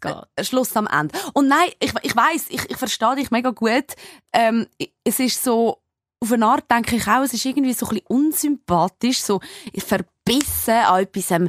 [0.04, 0.28] Es geht.
[0.36, 1.16] Äh, Schluss am Ende.
[1.32, 3.94] Und nein, ich, ich weiß, ich, ich verstehe dich mega gut.
[4.32, 4.66] Ähm,
[5.04, 5.78] es ist so,
[6.20, 9.40] auf eine Art denke ich auch, es ist irgendwie so ein bisschen unsympathisch, so
[9.76, 11.48] verbissen an etwas ähm,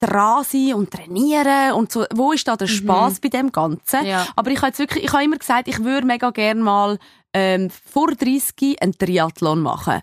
[0.00, 2.04] dran sein und trainieren und so.
[2.14, 4.04] Wo ist da der Spaß bei dem Ganzen?
[4.04, 4.26] Ja.
[4.36, 6.98] Aber ich habe jetzt wirklich, ich habe immer gesagt, ich würde mega gerne mal
[7.32, 10.02] ähm, vor 30 einen Triathlon machen.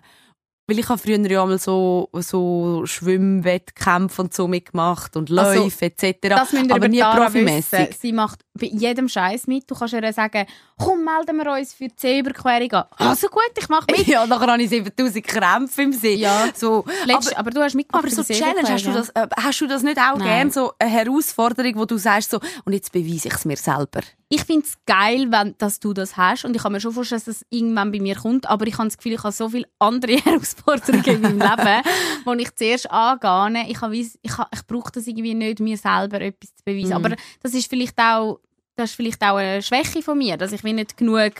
[0.66, 5.86] Weil ich habe früher ja mal so, so Schwimmwettkämpfe und so mitgemacht und Also, Läufe
[5.86, 6.16] etc.
[6.22, 7.98] Das müsst ihr aber nie profimässig.
[8.00, 9.70] Sie macht bei jedem Scheiß mit.
[9.70, 10.46] Du kannst ihr sagen,
[10.78, 12.84] komm, melden wir uns für die Seeüberquerung an.
[12.96, 14.06] Also gut, ich mache mit.
[14.14, 16.14] Ja, nachher habe ich 7000 Krämpfe im See.
[16.14, 16.48] Ja.
[16.54, 19.60] So, Letzt, aber, aber, du hast mitgemacht aber so Challenge, hast du, das, äh, hast
[19.60, 20.28] du das nicht auch Nein.
[20.28, 24.00] gern so eine Herausforderung, wo du sagst so, und jetzt beweise ich es mir selber?
[24.34, 26.44] Ich finde es geil, wenn, dass du das hast.
[26.44, 28.48] Und ich kann mir schon vorstellen, dass das irgendwann bei mir kommt.
[28.50, 32.42] Aber ich habe das Gefühl, ich habe so viele andere Herausforderungen in meinem Leben, die
[32.42, 33.64] ich zuerst angehe.
[33.68, 36.88] Ich, habe, ich, habe, ich brauche das irgendwie nicht, mir selber etwas zu beweisen.
[36.88, 36.94] Mhm.
[36.94, 38.40] Aber das ist vielleicht auch,
[38.74, 41.34] das ist vielleicht auch eine Schwäche von mir, dass ich nicht genug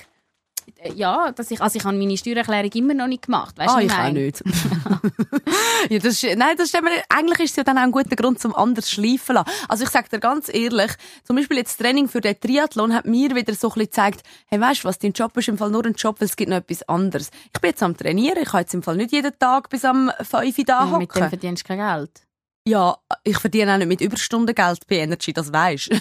[0.95, 3.57] ja, dass ich, also ich habe meine Steuererklärung immer noch nicht gemacht.
[3.59, 4.43] Weißt du, ah, ich auch nicht.
[5.91, 8.17] ja, das ist, nein, das stimmt mir, eigentlich ist es ja dann auch ein guter
[8.17, 9.51] Grund, zum anders schleifen lassen.
[9.69, 10.93] Also ich sage dir ganz ehrlich,
[11.25, 14.23] zum Beispiel jetzt das Training für den Triathlon hat mir wieder so ein bisschen gezeigt,
[14.47, 16.51] hey, weißt du was, dein Job ist im Fall nur ein Job, weil es gibt
[16.51, 17.31] noch etwas anderes.
[17.53, 20.11] Ich bin jetzt am Trainieren, ich kann jetzt im Fall nicht jeden Tag bis am
[20.21, 21.29] 5 Uhr da Ja, mit dem hocken.
[21.29, 22.23] verdienst du kein Geld.
[22.67, 25.91] Ja, ich verdiene auch nicht mit Überstundengeld bei Energy, das weisst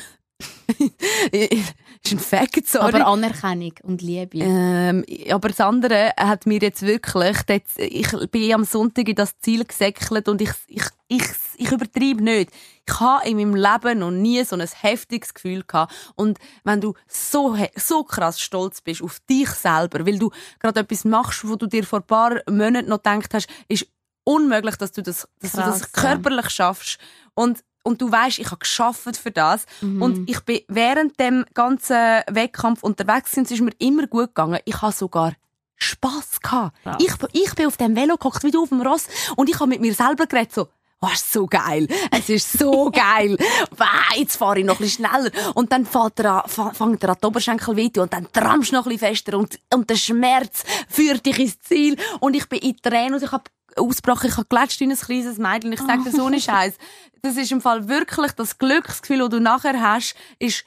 [2.06, 2.96] ist ein Fact, sorry.
[2.96, 4.40] Aber Anerkennung und Liebe.
[4.40, 7.38] Ähm, aber das andere hat mir jetzt wirklich,
[7.78, 11.24] ich bin am Sonntag in das Ziel gesäckelt und ich, ich, ich,
[11.58, 12.52] ich übertreibe nicht.
[12.86, 15.94] Ich habe in meinem Leben noch nie so ein heftiges Gefühl gehabt.
[16.16, 21.06] Und wenn du so, so krass stolz bist auf dich selber, weil du gerade etwas
[21.06, 23.88] machst, wo du dir vor ein paar Monaten noch gedacht hast, ist
[24.26, 26.98] unmöglich, dass du das, dass du das körperlich schaffst.
[27.34, 32.22] Und und du weißt, ich habe geschafft für das und ich bin während dem ganzen
[32.30, 34.60] Wettkampf unterwegs und es ist mir immer gut gegangen.
[34.66, 35.34] Ich habe sogar
[35.76, 36.76] Spass gehabt.
[36.84, 36.98] Krass.
[37.00, 39.68] Ich, ich bin auf dem Velo gehockt, wie du auf dem Ross und ich habe
[39.68, 40.70] mit mir selber geredet so.
[41.06, 41.86] Oh, ist so geil.
[42.12, 43.36] Es ist so geil.
[43.76, 45.32] Wow, jetzt fahre ich noch ein bisschen schneller.
[45.54, 48.76] Und dann fängt er an, fängt er an die Oberschenkel weh und dann trampst du
[48.78, 51.98] noch ein bisschen fester und, und der Schmerz führt dich ins Ziel.
[52.22, 53.44] Und ich bin in Tränen und ich habe
[53.78, 54.30] ausgebrochen.
[54.30, 55.72] Ich habe gelatscht wie ein kleines Mädchen.
[55.74, 56.76] Ich sage dir so einen Scheiß.
[57.22, 60.66] Das ist im Fall wirklich das Glücksgefühl, das du nachher hast, ist,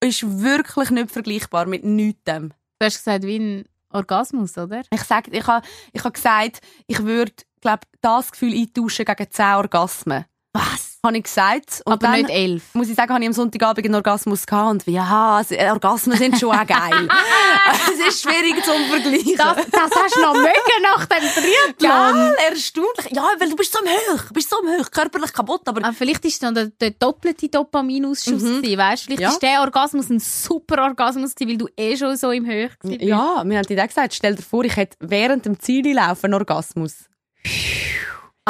[0.00, 2.22] ist wirklich nicht vergleichbar mit nichts.
[2.24, 2.50] Du
[2.80, 4.82] hast gesagt, wie ein Orgasmus, oder?
[4.90, 9.44] Ich sag, ich habe ich ha gesagt, ich würde, glaub, das Gefühl eintauschen gegen 10
[9.54, 10.24] Orgasmen.
[10.52, 10.89] Was?
[11.04, 11.80] Habe ich gesagt.
[11.86, 12.62] Und Aber nicht elf.
[12.74, 16.18] muss ich sagen, habe ich am Sonntagabend einen Orgasmus gehabt und wie, ja, also, Orgasmen
[16.18, 17.08] sind schon auch geil.
[17.94, 19.34] es ist schwierig zum Vergleichen.
[19.38, 21.78] Das, das hast du noch mögen nach dem Triathlon.
[22.14, 23.06] Geil, erstaunlich.
[23.12, 25.82] Ja, weil du bist so am Hoch, du bist so am Hoch, körperlich kaputt, aber
[25.84, 29.04] Aber vielleicht ist es dann der, der doppelte Dopaminausschuss gewesen, weißt?
[29.04, 29.22] Vielleicht Mhm.
[29.24, 29.30] Ja.
[29.30, 33.00] ist der Orgasmus ein super Orgasmus gewesen, weil du eh schon so im Höch warst.
[33.00, 36.92] ja, wir haben dir gesagt, stell dir vor, ich hätte während dem Ziellaufen einen Orgasmus.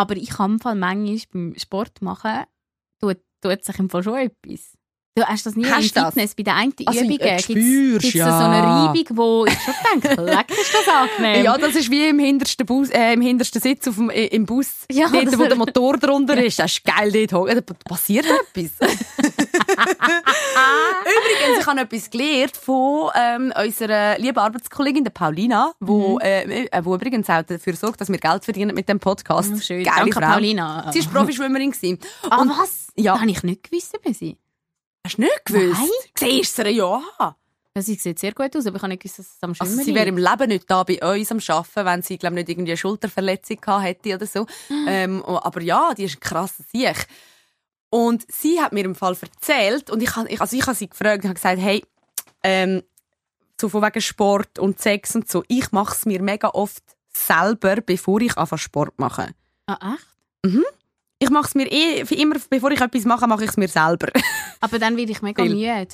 [0.01, 2.45] Aber ich kann im Fall manchmal beim Sport machen,
[3.01, 4.79] tut, tut sich im Fall schon etwas.
[5.17, 6.15] Du hast das nie Hast im du das?
[6.15, 8.27] Fitness, bei den einen Also, Übungen äh, spürst, gibt's ja.
[8.39, 11.45] so eine Reibung, wo ich schon denke, leck ist das angenehm.
[11.45, 14.47] Ja, das ist wie im hintersten, Bus, äh, im hintersten Sitz auf dem, äh, im
[14.47, 14.69] Bus.
[14.89, 16.61] Ja, dort, wo der Motor drunter ist.
[16.61, 17.33] Das ist geil, dort.
[17.69, 18.71] Da passiert etwas.
[19.81, 26.21] Übrigens, ich habe etwas gelernt von ähm, unserer lieben Arbeitskollegin, der Paulina, wo, Mhm.
[26.21, 29.51] äh, äh, wo übrigens auch dafür sorgt, dass wir Geld verdienen mit dem Podcast.
[29.57, 29.83] Oh, schön.
[29.83, 30.33] Geile Danke, Frau.
[30.35, 30.89] Paulina.
[30.93, 31.73] Sie war Profischwimmerin.
[31.73, 31.99] gewesen.
[32.31, 32.89] Ah, Und- was?
[32.97, 33.13] Ja.
[33.15, 34.37] Das habe ich nicht gewusst über sie.
[35.05, 35.81] Hast du nicht gewusst?
[35.81, 35.89] Nein.
[36.19, 36.69] Siehst du?
[36.69, 37.03] Ja.
[37.77, 39.71] Ja, sie sieht sehr gut aus, aber ich habe nicht gewusst, dass es am Schwimmen
[39.71, 42.49] Also sie wäre im Leben nicht da bei uns am Arbeiten, wenn sie, glaube nicht
[42.49, 44.47] irgendwie eine Schulterverletzung gehabt hätte oder so.
[44.89, 47.07] ähm, oh, aber ja, die ist ein krasser Sieg.
[47.91, 51.25] Und sie hat mir im Fall erzählt und ich, ich, also ich habe sie gefragt
[51.25, 51.85] und habe gesagt, hey,
[52.43, 52.83] ähm,
[53.61, 56.83] so von wegen Sport und Sex und so, ich mache es mir mega oft
[57.13, 59.35] selber, bevor ich anfange Sport mache.
[59.67, 60.07] Ah, echt?
[61.23, 63.69] Ich mache es mir eh, für immer, bevor ich etwas mache, mache ich es mir
[63.69, 64.09] selber.
[64.61, 65.55] Aber dann werde ich mega Viel.
[65.55, 65.89] müde.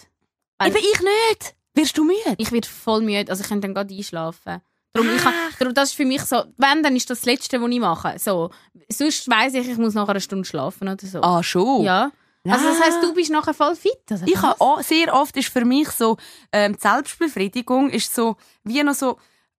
[0.65, 1.55] Eben ich nicht.
[1.75, 2.35] Wirst du müde?
[2.39, 4.63] Ich werde voll müde, also ich könnte dann gerade einschlafen.
[4.93, 7.61] Darum, ich, ha- darum, das ist für mich so, wenn, dann ist das das Letzte,
[7.61, 8.19] was ich mache.
[8.19, 8.51] So.
[8.89, 11.21] Sonst weiss ich, ich muss nachher eine Stunde schlafen oder so.
[11.21, 11.83] Ah, schon?
[11.85, 12.11] Ja.
[12.49, 12.85] Also das Ah.
[12.85, 13.93] heisst, du bist nachher voll fit?
[14.09, 16.17] Also, Ich habe sehr oft ist für mich so,
[16.53, 19.19] ähm, die Selbstbefriedigung ist so, wie noch so,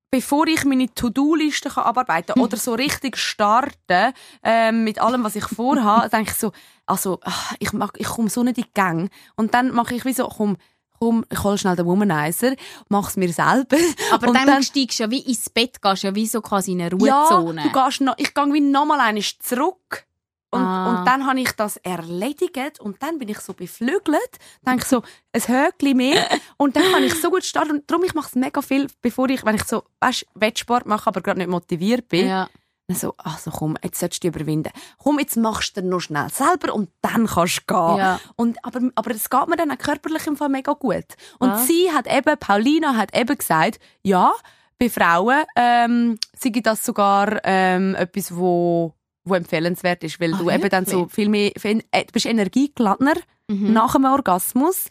[0.10, 5.46] bevor ich meine To-Do-Liste abarbeiten kann oder so richtig starten ähm, mit allem, was ich
[5.46, 6.52] vorhabe, denke ich so,
[6.86, 9.10] also, ach, ich, mag, ich komme so nicht in die Gang.
[9.36, 10.58] Und dann mache ich wie so, komm,
[11.00, 12.56] komm, ich hole schnell den Womanizer,
[12.89, 13.78] mach's mir selber.
[14.12, 16.82] Aber und dann, steigst du ja wie ins Bett, gehst ja wie so quasi in
[16.82, 17.62] eine Ruhezone.
[17.62, 20.06] ja, du gehst noch, ich gehe wie nochmal einmal zurück.
[20.50, 20.90] Und, Ah.
[21.00, 24.32] und dann habe ich das erledigt und dann bin ich so beflügelt,
[24.66, 26.26] denke so, ein Höckli mehr
[26.58, 29.30] und dann kann ich so gut starten und darum ich mache es mega viel, bevor
[29.30, 32.50] ich, wenn ich so, weißt, Wettsport mache, aber gerade nicht motiviert bin, ja.
[32.88, 34.72] dann so, also komm, jetzt solltest du dich überwinden.
[34.98, 37.98] Komm, jetzt machst du noch schnell selber und dann kannst du gehen.
[37.98, 38.20] Ja.
[38.38, 41.06] Und, aber, aber es geht mir dann auch körperlich im Fall mega gut.
[41.40, 41.68] Und Was?
[41.68, 44.32] sie hat eben, Paulina hat eben gesagt, ja,
[44.80, 48.94] bei Frauen ähm, sei das sogar ähm, etwas, wo,
[49.30, 52.26] wo empfehlenswert ist, weil Ah, du eben dann so viel mehr, viel, äh, du b2bist
[52.30, 53.16] energiegeladener
[53.50, 53.72] Mhm.
[53.74, 54.88] nach einem Orgasmus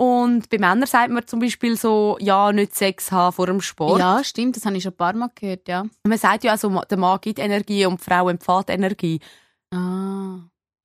[0.00, 3.98] Und bei Männern sagt man zum Beispiel so, ja, nicht Sex haben vor dem Sport.
[3.98, 5.84] Ja, stimmt, das habe ich schon ein paar Mal gehört, ja.
[6.06, 9.18] Man sagt ja also, der Mann gibt Energie und die Frau empfiehlt Energie.
[9.74, 10.38] Ah.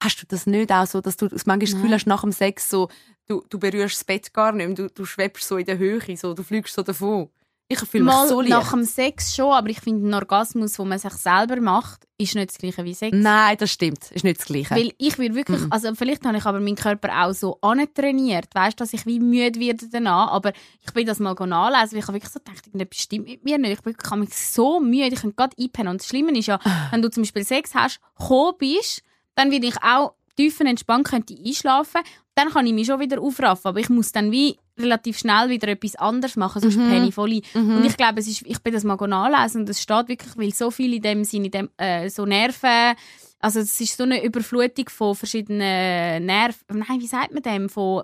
[0.04, 2.70] Hast du das nicht auch so, dass du manchmal das Gefühl hast, nach dem Sex
[2.70, 2.90] so,
[3.28, 6.02] du, du berührst das Bett gar nicht mehr, du, du schwebst so in der Höhe,
[6.18, 7.30] so, du fliegst so davon.
[7.82, 8.52] Ich fühle mich Mal so leicht.
[8.52, 12.36] nach dem Sex schon, aber ich finde, ein Orgasmus, den man sich selber macht, ist
[12.36, 13.16] nicht das gleiche wie Sex.
[13.18, 14.12] Nein, das stimmt.
[14.12, 14.76] Ist nicht das Gleiche.
[14.76, 15.72] Weil ich würde wirklich, Mhm.
[15.72, 19.60] also vielleicht habe ich aber meinen Körper auch so antrainiert, weißt, dass ich wie müde
[19.60, 23.00] werde danach, aber ich bin das mal nachlesen, weil ich habe wirklich so gedacht, irgendetwas
[23.00, 23.74] stimmt mit mir nicht.
[23.74, 25.92] Ich bin ich mich so müde, ich kann gerade einpennen.
[25.92, 26.60] Und das Schlimme ist ja,
[26.92, 29.02] wenn du zum Beispiel Sex hast, gekommen bist,
[29.36, 32.02] dann werde ich auch tiefenentspannt könnte ich einschlafen,
[32.36, 35.68] dann kann ich mich schon wieder aufraffen, aber ich muss dann wie relativ schnell wieder
[35.68, 36.90] etwas anderes machen, sonst Mhm.
[36.90, 37.42] penne ich voll.
[37.54, 37.78] Mhm.
[37.78, 40.52] Und ich glaube, es ist, ich bin das mal nachlesen und es steht wirklich, weil
[40.54, 42.96] so viel in dem Sinne, in dem, äh, so Nerven,
[43.40, 48.04] also es ist so eine Überflutung von verschiedenen Nerven, nein, wie sagt man dem, von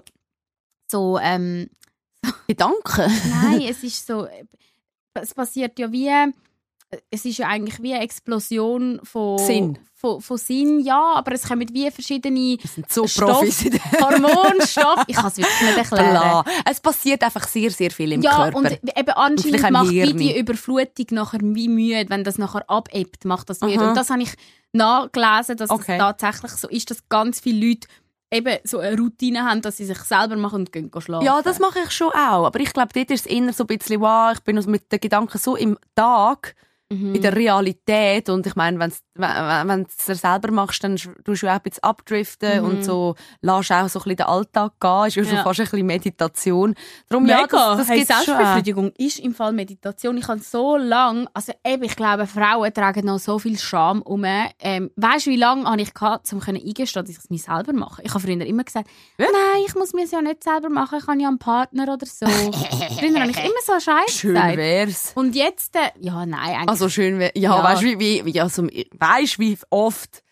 [0.91, 1.69] so, ähm,
[2.47, 3.11] Gedanken.
[3.29, 4.27] nein, es ist so,
[5.13, 6.11] es passiert ja wie,
[7.11, 9.79] es ist ja eigentlich wie eine Explosion von Sinn.
[9.93, 13.43] Von, von Sinn, ja, aber es kommen wie verschiedene so Stoff-
[13.99, 15.03] Hormonstoffe.
[15.07, 16.09] Ich kann es wirklich nicht erklären.
[16.11, 16.45] Bla.
[16.65, 18.57] Es passiert einfach sehr, sehr viel im ja, Körper.
[18.57, 23.25] und eben anscheinend im macht wie die Überflutung nachher wie müde, wenn das nachher abebbt,
[23.25, 23.79] macht das müde.
[23.81, 23.89] Aha.
[23.89, 24.33] Und das habe ich
[24.71, 25.97] nachgelesen, dass Okay.
[25.97, 27.87] das tatsächlich so ist, dass ganz viele Leute
[28.31, 31.25] eben so eine Routine haben, dass sie sich selber machen und gehen schlafen.
[31.25, 32.45] Ja, das mache ich schon auch.
[32.45, 34.99] Aber ich glaube, dort ist es eher so ein bisschen, wow, ich bin mit den
[34.99, 36.55] Gedanken so im Tag,
[36.91, 37.15] Mhm.
[37.15, 38.29] in der Realität.
[38.29, 41.61] Und ich meine, wenn's, wenn wenn du es selber machst, dann tust du auch ein
[41.61, 42.65] bisschen abdriften Mhm.
[42.65, 45.05] und so lässt auch so ein bisschen den Alltag gehen.
[45.07, 45.43] Ist ja schon Ja.
[45.43, 46.75] fast ein bisschen Meditation.
[47.09, 47.75] Darum, ja, Mega.
[47.75, 48.05] das, das hey.
[48.05, 50.17] Selbstbefriedigung ist im Fall Meditation.
[50.17, 54.23] Ich habe so lange, also eben, ich glaube, Frauen tragen noch so viel Scham um.
[54.59, 57.73] Ähm, weißt du, wie lange habe ich gehabt, um eingestehen, dass ich es mir selber
[57.73, 58.01] mache?
[58.03, 59.25] Ich habe früher immer gesagt, Ja?
[59.31, 62.05] nein, ich muss mir es ja nicht selber machen, ich habe ja einen Partner oder
[62.05, 62.25] so.
[62.25, 64.57] früher habe ich immer so Scheiße Schön gesagt.
[64.57, 65.11] wär's.
[65.15, 66.69] Und jetzt, äh, ja, nein, eigentlich.
[66.69, 67.63] Also schön, wär, ja, Ja.
[67.63, 69.08] weißt du, wie, wie, wie, also, weißt,
[69.39, 70.23] wie oft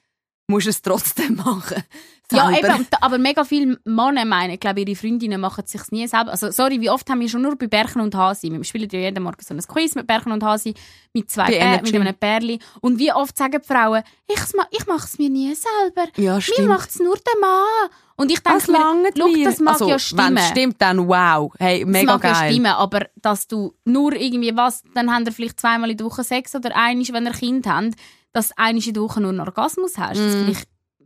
[0.47, 1.83] musst du es trotzdem machen?
[2.29, 2.75] Ja, Selber.
[2.75, 6.31] eben, aber mega viele Männer meinen, ich glaube, ihre Freundinnen machen es sich nie selber.
[6.31, 8.51] Also, sorry, wie oft haben wir schon nur bei Berchen und Hasi?
[8.51, 10.73] Wir spielen ja jeden Morgen so ein Quiz mit Berchen und Hasi,
[11.13, 12.59] mit zwei Bär, mit einem Pärli.
[12.81, 14.35] Und wie oft sagen die Frauen, ich,
[14.71, 16.11] ich mache es mir nie selber.
[16.17, 16.67] Ja, Mir stimmt.
[16.67, 17.89] macht es nur der Mann.
[18.17, 20.25] Und ich denke Das mir, schau, das mag ja stimmen.
[20.25, 21.53] Wenn es stimmt, dann wow.
[21.59, 22.51] Hey, Das mega mag ja geil.
[22.51, 26.25] stimmen, aber dass du nur irgendwie was, dann habt ihr vielleicht zweimal in der Woche
[26.25, 27.93] Sex oder einisch, wenn ihr Kind habt,
[28.37, 30.19] dass du einisch in der Woche nur einen Orgasmus hast.
[30.19, 30.37] Das Mm.
[30.37, 30.57] finde ich,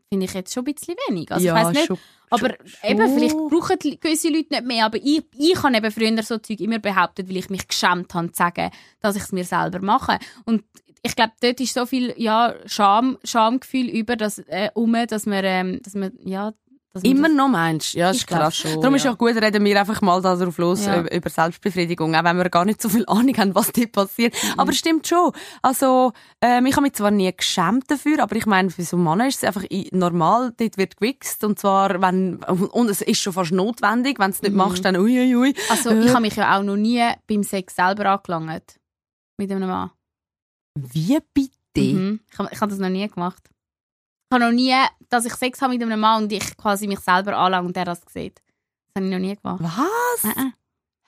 [0.10, 1.32] finde ich jetzt schon ein bisschen wenig.
[1.32, 1.98] Also ja, ich weiss nicht, schon,
[2.30, 3.18] aber schon, eben, schon.
[3.18, 4.86] vielleicht brauchen gewisse Leute nicht mehr.
[4.86, 8.32] Aber ich, ich habe eben früher so Zeug immer behauptet, weil ich mich geschämt habe,
[8.32, 10.20] zu sagen, dass ich es mir selber mache.
[10.46, 10.64] Und
[11.04, 15.44] ich glaube, dort ist so viel ja, Scham, Schamgefühl über das äh, um, dass man,
[15.44, 16.71] ähm, dass man ja, dass man
[17.04, 18.54] Immer noch meinst Ja, ist krass.
[18.58, 19.14] schon, Darum ist ja.
[19.14, 21.00] auch gut, reden wir einfach mal darauf los Ja.
[21.00, 24.34] über- über Selbstbefriedigung, auch wenn wir gar nicht so viel Ahnung haben, was dort passiert.
[24.34, 24.60] Mhm.
[24.60, 25.32] Aber es stimmt schon.
[25.62, 29.06] Also, ähm, ich habe mich zwar nie geschämt dafür, aber ich meine, für so einen
[29.06, 33.32] Mann ist es einfach normal, dort wird gewichst und zwar, wenn, und es ist schon
[33.32, 34.58] fast notwendig, wenn du es nicht Mhm.
[34.58, 35.34] machst, dann uiuiui.
[35.36, 35.56] Ui, ui.
[35.70, 38.76] also ich habe mich ja auch noch nie beim Sex selber angelangt.
[39.40, 39.92] Mit einem Mann.
[40.78, 41.54] Wie bitte?
[41.78, 42.20] Mhm.
[42.30, 43.50] Ich habe hab das noch nie gemacht.
[44.32, 44.74] Ich habe noch nie,
[45.10, 47.84] dass ich Sex habe mit einem Mann und ich quasi mich selber anlange und der
[47.84, 48.38] das sieht.
[48.38, 49.62] Das habe ich noch nie gemacht.
[49.62, 50.24] Was?
[50.24, 50.52] Äh.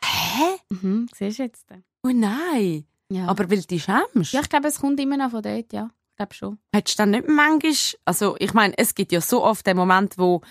[0.03, 0.59] Hä?
[0.69, 1.65] Mhm, siehst du jetzt?
[2.03, 2.85] Oh nein.
[3.07, 3.27] Ja.
[3.27, 4.33] Aber weil du dich schämst?
[4.33, 5.89] ja, ich glaube, es kommt immer noch von dort, ja.
[6.09, 6.57] Ich glaube schon.
[6.73, 10.17] Hättest du dann nicht manchmal, also ich meine, es gibt ja so oft den Moment,
[10.17, 10.41] wo,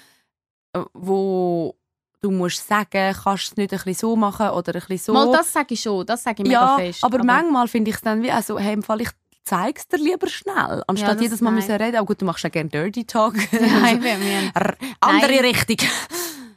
[0.94, 1.76] wo
[2.22, 5.12] du musst sagen, kannst du es nicht ein bisschen so machen oder ein bisschen so.
[5.12, 7.04] Mal, das sage ich schon, das sage ich mega ja, fest.
[7.04, 9.10] aber, manchmal finde ich es dann wie, also hey, im Fall, ich
[9.44, 11.56] zeig's dir lieber schnell, anstatt das- jedes Mal nein.
[11.60, 12.00] müssen reden.
[12.00, 13.34] Oh gut, du machst ja gerne Dirty Talk.
[13.52, 14.02] Nein,
[14.54, 15.44] R- Andere Nein.
[15.44, 15.88] Richtung.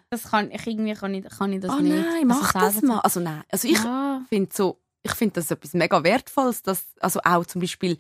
[0.10, 1.96] das kann ich irgendwie kann ich, kann ich das Oh nicht.
[1.96, 3.00] nein, mach Also das mal.
[3.00, 4.22] Also nein, also ich Ja.
[4.30, 7.98] finde so, ich finde das etwas mega wertvolles, dass, also auch zum Beispiel,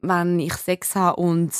[0.00, 1.52] wenn ich Sex habe und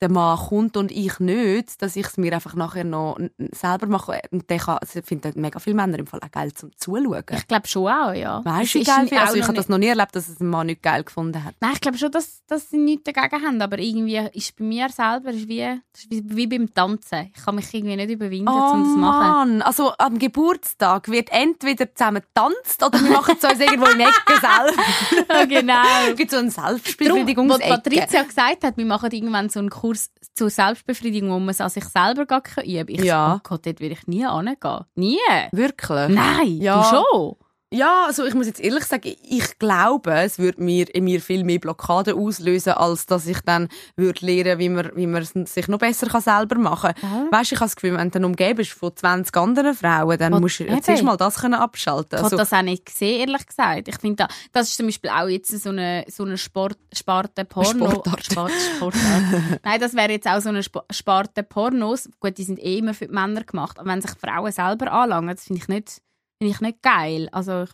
[0.00, 3.18] der Mann kommt und ich nicht, dass ich es mir einfach nachher noch
[3.52, 4.20] selber mache.
[4.30, 7.24] Und der kann, also ich finde mega viele Männer im Fall auch geil zum Zuschauen.
[7.32, 8.44] Ich glaube schon auch, ja.
[8.44, 9.08] Weißt Es du, wie geil?
[9.20, 11.54] Also ich habe das noch nie erlebt, dass es ein Mann nicht geil gefunden hat.
[11.60, 14.88] Nein, ich glaube schon, dass, dass sie nichts dagegen haben, aber irgendwie ist bei mir
[14.90, 17.30] selber ist wie, ist wie, wie beim Tanzen.
[17.34, 19.50] Ich kann mich irgendwie nicht überwinden, Oh um das zu machen.
[19.50, 24.00] Mann, also am Geburtstag wird entweder zusammen getanzt oder wir machen es uns irgendwo in
[24.00, 25.46] Ecke selber.
[25.46, 25.74] Genau.
[26.10, 27.68] Es gibt so eine Darum, was Selbstbefriedigungsecke.
[27.68, 31.68] Patricia gesagt hat, wir machen irgendwann so einen Kurs zur Selbstbefriedigung, wo man es an
[31.68, 32.88] sich selber gar üben kann.
[32.88, 33.32] Ich Ja.
[33.32, 34.84] so, oh Gott, dort würde ich nie hingehen.
[34.94, 35.18] Nie.
[35.52, 36.08] Wirklich?
[36.08, 36.80] Nein, Ja.
[36.90, 37.36] du schon.
[37.74, 41.42] Ja, also ich muss jetzt ehrlich sagen, ich glaube, es würde mir in mir viel
[41.42, 45.66] mehr Blockaden auslösen, als dass ich dann würde lernen, wie man, wie man es sich
[45.66, 47.28] noch besser kann selber machen kann.
[47.32, 50.16] Weißt du, ich habe das Gefühl, wenn du dann umgeben bist von 20 anderen Frauen,
[50.18, 52.18] dann Und musst du zuerst mal das können abschalten.
[52.18, 53.88] Ich Also, habe das auch nicht gesehen, ehrlich gesagt.
[53.88, 57.44] Ich finde, da, das ist zum Beispiel auch jetzt so eine, so eine Sport, Sparte
[57.44, 57.90] Porno.
[57.90, 58.24] Sportart.
[58.24, 59.22] Sport, Sportart.
[59.64, 62.08] Nein, das wäre jetzt auch so eine Sp Sparte Pornos.
[62.20, 63.80] Gut, die sind eh immer für die Männer gemacht.
[63.80, 66.00] Aber wenn sich Frauen selber anlangen, das finde ich nicht,
[66.38, 67.28] finde ich nicht geil.
[67.32, 67.70] Also ich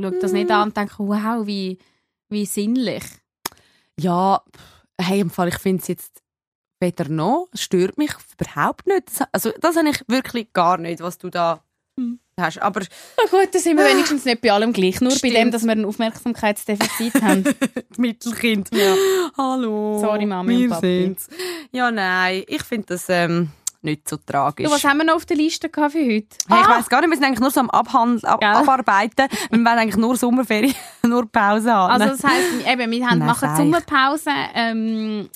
[0.00, 1.78] schaue das nicht an und denke, wow, wie,
[2.28, 3.04] wie sinnlich.
[3.98, 4.42] ja,
[5.00, 6.22] hey, im Fall, ich finde es jetzt
[6.80, 9.08] weder noch, es stört mich überhaupt nicht.
[9.08, 11.62] Das- Also das habe ich wirklich gar nicht, was du da
[11.98, 12.18] Hm.
[12.38, 12.58] hast.
[12.58, 15.00] Aber Na gut, dann sind wir wenigstens nicht bei allem gleich.
[15.00, 15.34] Nur bei Stimmt.
[15.36, 17.44] dem, dass wir ein Aufmerksamkeitsdefizit haben.
[17.96, 18.70] Mittelkind.
[19.38, 20.00] Hallo.
[20.00, 21.02] Sorry, Mami und wir Papi.
[21.04, 21.28] sind's.
[21.70, 23.50] Ja, nein, ich finde das ähm,
[23.84, 24.66] nicht so tragisch.
[24.66, 25.94] Du, was haben wir noch auf der Liste für heute?
[26.00, 28.48] Hey, ich Ah, weiß gar nicht, wir sind eigentlich nur so am Abhand ab Gell?
[28.50, 29.28] Abarbeiten.
[29.50, 30.74] Wir wollen eigentlich nur Sommerferien,
[31.06, 31.92] nur Pause haben.
[32.02, 33.56] Also das heisst, eben, wir haben, Nein, machen.
[33.56, 34.30] Sommerpause.
[34.54, 35.28] Ähm,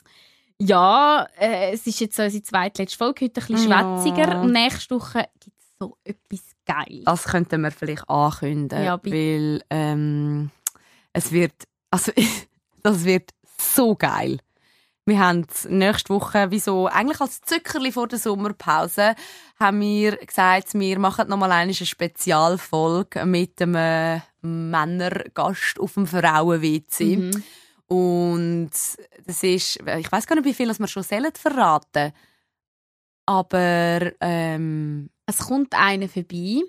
[0.60, 4.02] ja, äh, es ist jetzt so unsere zweitletzte Folge, heute ein bisschen Ja.
[4.02, 4.40] schwätziger.
[4.40, 7.04] Und nächste Woche gibt es so etwas Geiles.
[7.04, 10.50] das könnten wir vielleicht ankündigen, Ja, weil ähm,
[11.12, 11.52] es wird,
[11.90, 12.12] also
[12.82, 13.30] das wird
[13.60, 14.38] so geil.
[15.08, 19.14] Wir haben nächste Woche, wie so, eigentlich als Zückerli vor der Sommerpause,
[19.58, 27.16] haben wir gesagt, wir machen nochmal eine Spezialfolge mit einem Männergast auf dem Frauen-WC.
[27.16, 27.42] Mhm.
[27.86, 28.70] Und
[29.24, 32.12] das ist, ich weiß gar nicht, wie viel das wir schon sollen verraten.
[33.24, 36.60] Aber ähm, Es kommt einer vorbei,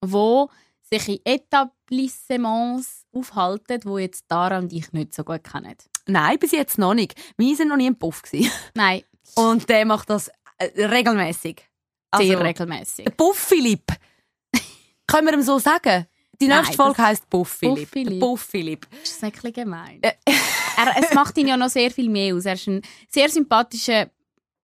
[0.00, 0.48] wo
[0.80, 5.76] sich in Etablissements aufhalten, wo jetzt Dara und ich nicht so gut kennen.
[6.06, 7.14] Nein, bis jetzt noch nicht.
[7.36, 8.50] Wir sind noch nie im Puff gewesen.
[8.74, 9.02] Nein,
[9.34, 11.56] Und der macht das äh, regelmäßig.
[12.16, 13.04] sehr Also, regelmäßig.
[13.04, 13.84] Der Puff Philipp.
[15.06, 16.06] Können wir ihm so sagen?
[16.40, 17.88] Die Nein, nächste Folge das- heisst Puff Philipp.
[17.88, 18.20] Philipp.
[18.20, 18.86] Puff Philipp.
[18.90, 19.98] Das ist ein bisschen gemein.
[20.02, 20.12] Äh.
[20.76, 22.46] er, es macht ihn ja noch sehr viel mehr aus.
[22.46, 24.10] Er ist ein sehr sympathischer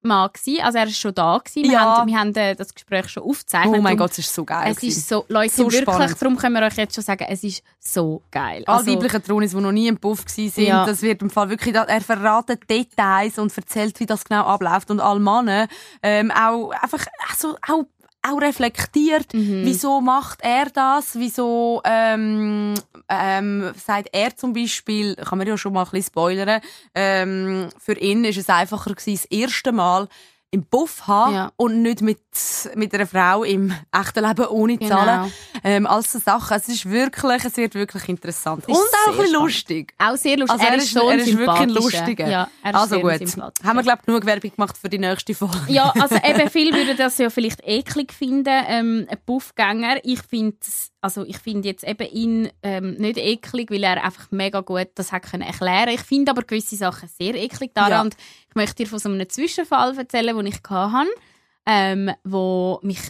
[0.09, 0.63] Mann gewesen.
[0.65, 1.63] Also er ist schon da gewesen.
[1.65, 1.81] Wir Ja.
[1.99, 3.75] haben, wir haben äh, das Gespräch schon aufgezeichnet.
[3.79, 4.73] Oh mein Gott, es ist so geil.
[4.77, 6.17] Es ist so, Leute, So wirklich, spannend.
[6.21, 8.65] darum können wir euch jetzt schon sagen, es ist so geil.
[8.67, 10.85] Alle Also, weiblichen Tronis, die noch nie im Puff waren, sind, Ja.
[10.85, 14.91] das wird im Fall wirklich, er verratet Details und erzählt, wie das genau abläuft.
[14.91, 15.69] Und alle Männer
[16.03, 17.85] ähm, auch einfach also, auch,
[18.31, 19.63] auch reflektiert, Mhm.
[19.65, 22.75] wieso macht er das, wieso ähm,
[23.09, 26.61] ähm, sagt er zum Beispiel, kann man ja schon mal ein bisschen spoilern,
[26.95, 30.09] ähm, für ihn ist es einfacher gewesen, das erste Mal
[30.51, 31.53] im Puff haben Ja.
[31.57, 32.21] und nicht mit,
[32.75, 34.89] mit einer Frau im echten Leben ohne Genau.
[34.97, 35.33] Zahlen.
[35.63, 36.57] Ähm, alles so Sachen.
[36.57, 38.65] Es ist wirklich, es wird wirklich interessant.
[38.67, 39.43] Es ist Und auch ein sehr bisschen spannend.
[39.45, 39.95] lustig.
[39.99, 40.61] auch sehr lustig.
[40.61, 42.29] Also er, ist so er ist wirklich ein lustiger.
[42.29, 43.13] Ja, er also gut.
[43.13, 45.59] Haben wir, glaube ich, genug Werbung gemacht für die nächste Folge.
[45.69, 49.99] Ja, also eben, viele würden das ja vielleicht eklig finden, ähm, ein Puffgänger.
[50.03, 50.57] Ich finde
[51.01, 55.13] also ich finde jetzt eben ihn ähm, nicht eklig, weil er einfach mega gut das
[55.13, 55.91] hat können erklären.
[55.91, 57.91] Ich finde aber gewisse Sachen sehr eklig daran.
[57.91, 58.01] Ja.
[58.03, 58.17] Und
[58.49, 61.09] ich möchte dir von so einem Zwischenfall erzählen, den ich hatte,
[61.67, 63.01] ähm, wo mich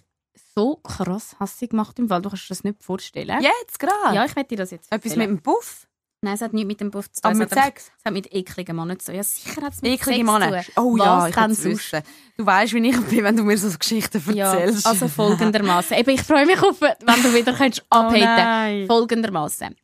[0.54, 2.20] so krass hassig macht im Fall.
[2.20, 3.40] Du kannst dir das nicht vorstellen.
[3.40, 4.14] Jetzt gerade?
[4.14, 5.30] Ja, ich werde dir das jetzt Etwas erzählen.
[5.30, 5.87] mit dem Puff?
[6.20, 7.30] Nein, es hat nichts mit dem Puff zu tun.
[7.30, 7.92] Aber es mit hat einfach- Sex?
[7.98, 9.14] Es hat mit ekligen Männern zu tun.
[9.14, 10.62] Ja, sicher hat es mit Eklige Sex Männer?
[10.64, 10.84] zu tun.
[10.84, 11.92] Oh Was ja, ich denn kann es sonst?
[11.92, 12.02] wissen.
[12.36, 14.84] Du weißt, wie ich bin, wenn du mir so Geschichten Ja, erzählst.
[14.86, 15.96] also folgendermaßen.
[15.96, 18.16] Eben, ich freue mich auf, wenn du wieder kannst abhaten.
[18.22, 18.86] Oh nein.
[18.88, 19.76] folgendermaßen.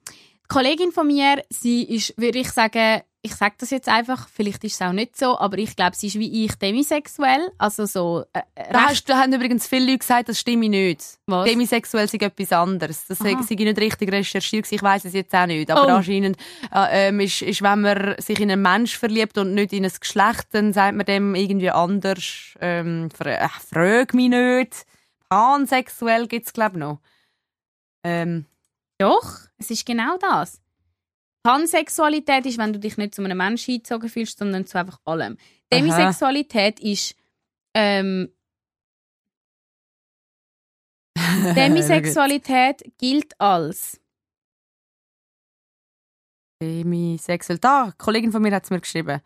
[0.45, 4.63] Die Kollegin von mir, sie ist, würde ich sagen, ich sage das jetzt einfach, vielleicht
[4.65, 8.25] ist es auch nicht so, aber ich glaube, sie ist wie ich demisexuell, also so
[8.35, 11.03] äh, äh, Da, hast, da haben übrigens viele Leute gesagt, das stimme nicht.
[11.27, 11.49] Was?
[11.49, 13.07] Demisexuell sei etwas anderes.
[13.07, 14.71] Das sei, sei nicht richtig recherchiert.
[14.71, 15.71] Ich weiß es jetzt auch nicht.
[15.71, 15.97] Aber Oh.
[15.97, 16.37] anscheinend
[16.71, 19.93] äh, ähm, ist, ist, wenn man sich in einen Mensch verliebt und nicht in ein
[19.99, 22.55] Geschlecht, dann sagt man dem irgendwie anders.
[22.61, 24.85] Ähm, fra äh, frag mich nicht.
[25.31, 27.01] Pansexuell gibt es, glaube ich, noch.
[28.05, 28.45] Ähm,
[28.99, 30.61] Doch, es ist genau das.
[31.43, 35.37] Pansexualität ist, wenn du dich nicht zu einem Menschen hingezogen fühlst, sondern zu einfach allem.
[35.73, 37.15] Demisexualität ist
[37.75, 38.33] ähm,
[41.57, 44.01] Demisexualität gilt als
[46.63, 47.59] Demisexuell.
[47.59, 49.21] Da, eine Kollegin von mir hat es mir geschrieben.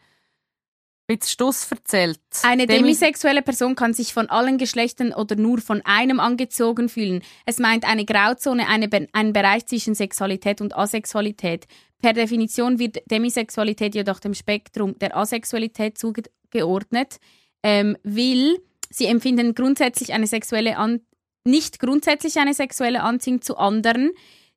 [1.11, 2.21] Ein bisschen Stuss erzählt.
[2.43, 7.23] Eine Demis- demisexuelle Person kann sich von allen Geschlechtern oder nur von einem angezogen fühlen.
[7.47, 11.67] Es meint eine Grauzone, eine, Be- einen Bereich zwischen Sexualität und Asexualität.
[12.03, 17.17] Per Definition wird Demisexualität jedoch dem Spektrum der Asexualität zugeordnet,
[17.63, 18.59] ähm, weil
[18.91, 21.01] sie empfinden grundsätzlich eine sexuelle An
[21.45, 24.11] nicht grundsätzlich eine sexuelle Anziehung zu anderen.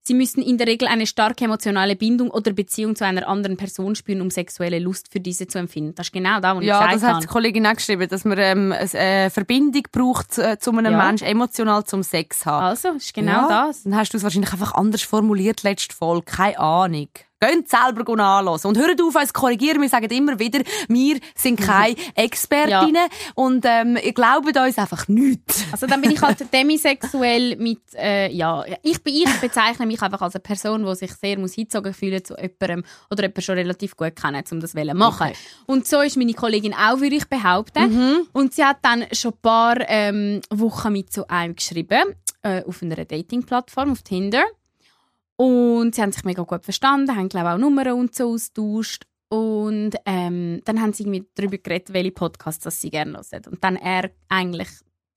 [0.04, 3.94] Sie müssen in der Regel eine starke emotionale Bindung oder Beziehung zu einer anderen Person
[3.96, 5.94] spüren, um sexuelle Lust für diese zu empfinden.
[5.96, 7.22] Das ist genau da, was ich Ja, gesagt das hat habe.
[7.22, 11.06] die Kollegin auch geschrieben, dass man ähm, eine äh, Verbindung braucht äh, zu einem Ja.
[11.06, 12.66] Menschen emotional zum Sex haben.
[12.66, 13.84] Also, ist genau ja, das.
[13.84, 16.26] Dann hast du es wahrscheinlich einfach anders formuliert letzte Folge.
[16.26, 17.10] Keine Ahnung.
[17.44, 18.60] Geht selber anhören.
[18.64, 19.82] Und hört auf, uns zu korrigieren.
[19.82, 23.08] Wir sagen immer wieder, wir sind keine Expertinnen.
[23.34, 25.66] Und ähm, ihr glaubt uns einfach nichts.
[25.72, 30.22] Also dann bin ich halt demisexuell mit, äh, ja, ich, bin, ich bezeichne mich einfach
[30.22, 33.98] als eine Person, die sich sehr muss hingezogen fühlen zu jemandem oder jemanden schon relativ
[33.98, 35.30] gut kennen, um das zu machen.
[35.30, 35.38] Okay.
[35.66, 38.28] Und so ist meine Kollegin auch, würde ich behaupten.
[38.34, 42.84] Und sie hat dann schon ein paar ähm, Wochen mit so einem geschrieben, äh, auf
[42.84, 44.44] einer Dating-Plattform, auf Tinder.
[45.42, 49.06] Und sie haben sich mega gut verstanden, haben glaube ich auch Nummern und so austauscht.
[49.28, 53.46] Und ähm, dann haben sie irgendwie darüber geredet, welche Podcasts das sie gerne hören.
[53.50, 54.68] Und dann er eigentlich,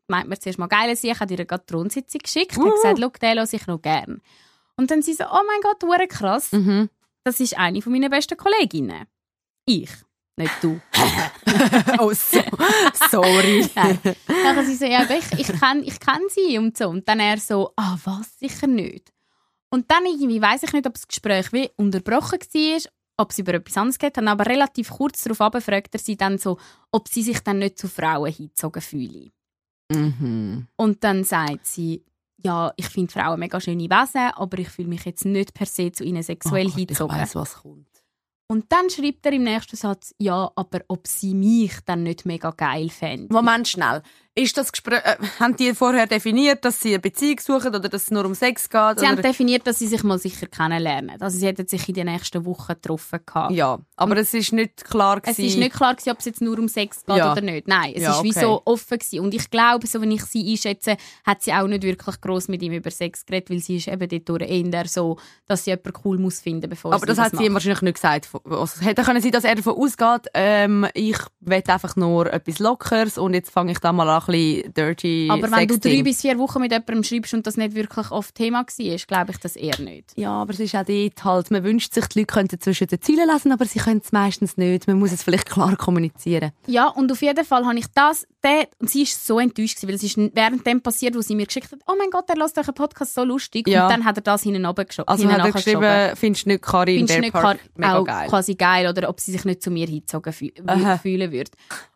[0.08, 3.08] meint man zuerst mal geil, sie hat ihr gerade die Thronsitzung geschickt, hat gesagt, schau,
[3.20, 4.22] den höre ich noch gern.
[4.76, 6.88] Und dann sie so, oh mein Gott, hure krass, Mhm.
[7.22, 9.04] das ist eine von meinen besten Kolleginnen.
[9.66, 9.90] Ich,
[10.36, 10.80] nicht du.
[11.98, 12.40] oh, so.
[13.10, 13.68] sorry.
[13.74, 13.98] Nein.
[14.26, 16.88] Dann sie so, ja, ich, ich kenne ich kenn sie und so.
[16.88, 19.12] Und dann er so, ah, was, sicher nicht.
[19.74, 22.80] Und dann irgendwie, weiß ich nicht, ob das Gespräch wie unterbrochen war,
[23.16, 26.38] ob sie über etwas anderes geredet haben, aber relativ kurz darauf fragt er sie dann
[26.38, 26.58] so,
[26.92, 29.32] ob sie sich dann nicht zu Frauen hingezogen fühlen.
[29.90, 30.68] Mhm.
[30.76, 32.04] Und dann sagt sie,
[32.36, 35.90] ja, ich finde Frauen mega schöne Wesen, aber ich fühle mich jetzt nicht per se
[35.90, 37.16] zu ihnen sexuell Oh Gott, ich hingezogen.
[37.16, 37.88] weiss, was kommt.
[38.46, 42.52] Und dann schreibt er im nächsten Satz, ja, aber ob sie mich dann nicht mega
[42.52, 43.32] geil fände.
[43.32, 44.02] Moment, schnell.
[44.36, 48.02] Ist das Gespräch, äh, haben die vorher definiert, dass sie eine Beziehung suchen oder dass
[48.02, 48.98] es nur um Sex geht?
[48.98, 49.22] Sie haben oder?
[49.22, 51.22] definiert, dass sie sich mal sicher kennenlernen.
[51.22, 53.20] Also sie hätten sich in den nächsten Wochen getroffen.
[53.24, 53.52] Gehabt.
[53.52, 55.44] Ja, aber es ist nicht klar Es gewesen.
[55.50, 57.30] ist nicht klar, gewesen, ob es jetzt nur um Sex geht Ja.
[57.30, 57.68] oder nicht.
[57.68, 58.40] Nein, es Ja, ist wie okay.
[58.40, 59.20] so offen gewesen.
[59.20, 62.60] Und ich glaube, so wenn ich sie einschätze, hat sie auch nicht wirklich groß mit
[62.62, 65.16] ihm über Sex geredet, weil sie ist eben dort eher so,
[65.46, 67.94] dass sie jemanden cool muss finden, bevor aber sie das hat sie ihm wahrscheinlich nicht
[67.94, 68.28] gesagt.
[68.46, 72.58] Also, es hätte können sein, dass er davon ausgeht, ähm, ich will einfach nur etwas
[72.58, 76.02] Lockeres und jetzt fange ich da mal an, ein bisschen dirty Aber wenn du drei
[76.02, 79.38] bis vier Wochen mit jemandem schreibst und das nicht wirklich oft Thema war, glaube ich
[79.38, 80.12] das eher nicht.
[80.16, 83.00] Ja, aber es ist auch dort halt, man wünscht sich, die Leute könnten zwischen den
[83.00, 84.86] Zielen lesen, aber sie können es meistens nicht.
[84.86, 86.52] Man muss es vielleicht klar kommunizieren.
[86.66, 89.88] Ja, und auf jeden Fall habe ich das, der, und sie ist so enttäuscht gewesen,
[89.88, 92.36] weil es ist während dem passiert, wo sie mir geschickt hat, oh mein Gott, er
[92.36, 93.68] lässt euch einen Podcast so lustig.
[93.68, 93.84] Ja.
[93.84, 95.08] Und dann hat er das hinten runtergeschoben.
[95.08, 98.28] Also hat er geschrieben, findest du nicht Karin findest nicht Kar- mega auch geil?
[98.28, 101.50] quasi geil oder ob sie sich nicht zu mir hingezogen fühlen würde.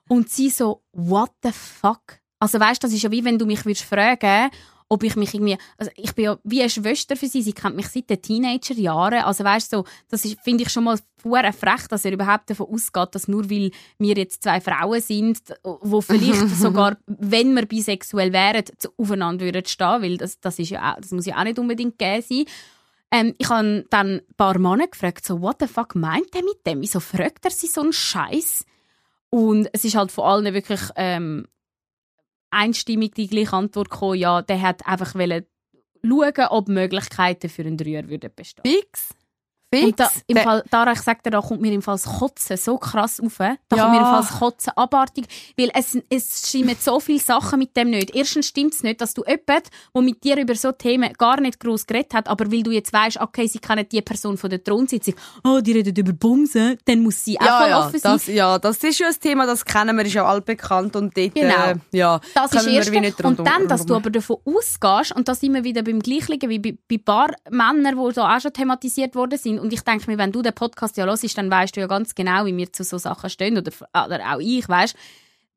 [0.09, 2.18] Und sie so, what the fuck?
[2.39, 4.51] Also weißt, das ist ja wie wenn du mich würdest fragen,
[4.91, 7.77] ob ich mich irgendwie, also ich bin ja wie eine Schwester für sie, sie kennt
[7.77, 12.07] mich seit den Teenagerjahren, also weißt so, das finde ich schon mal pure frech, dass
[12.07, 16.97] er überhaupt davon ausgeht, dass nur weil wir jetzt zwei Frauen sind, wo vielleicht sogar,
[17.07, 21.11] wenn wir bisexuell wären, zu- aufeinander würden stehen, weil das, das ist ja auch, das
[21.11, 22.45] muss ja auch nicht unbedingt gegeben sein.
[23.11, 26.67] Ähm, ich habe dann ein paar Männer gefragt, so, what the fuck meint er mit
[26.67, 26.81] dem?
[26.81, 28.65] Wieso fragt er sie so einen Scheiß?
[29.31, 31.47] Und es ist halt von allen wirklich ähm,
[32.51, 35.45] einstimmig die gleiche Antwort gekommen, ja, der hat einfach wollen
[36.03, 38.65] schauen, ob Möglichkeiten für einen Dreier würden bestehen.
[38.65, 39.15] Fix?
[39.73, 39.85] Fix?
[39.87, 42.57] Und da, im Fall, Dara, ich sag dir, da kommt mir im Fall das Kotzen
[42.57, 43.37] so krass auf.
[43.37, 43.83] Da Ja.
[43.83, 45.27] kommt mir im Fall das Kotzen abartig,
[45.59, 48.15] weil es, es stimmen so viele Sachen mit dem nicht.
[48.15, 51.61] Erstens stimmt es nicht, dass du jemanden, der mit dir über so Themen gar nicht
[51.61, 54.65] groß geredet hat, aber weil du jetzt weißt, okay, sie kennen die Person von der
[54.65, 55.15] Thronsitzung,
[55.45, 58.13] oh, die redet über Bumsen, dann muss sie auch ja, voll ja, offen sein.
[58.13, 61.35] das, ja, das ist ja ein Thema, das kennen wir, ist ja altbekannt und dort,
[61.35, 61.55] Genau.
[61.73, 63.01] äh, ja, Das ist wir erste.
[63.01, 66.41] nicht Und rundum- dann, dass du aber davon ausgehst, und das immer wieder beim Gleichen
[66.49, 69.58] wie bei, bei ein paar Männern, die da auch schon thematisiert worden sind.
[69.59, 72.15] Und ich denke mir, wenn du den Podcast ja hörst, dann weißt du ja ganz
[72.15, 73.57] genau, wie wir zu so Sachen stehen.
[73.59, 74.95] Oder, oder auch ich, weißt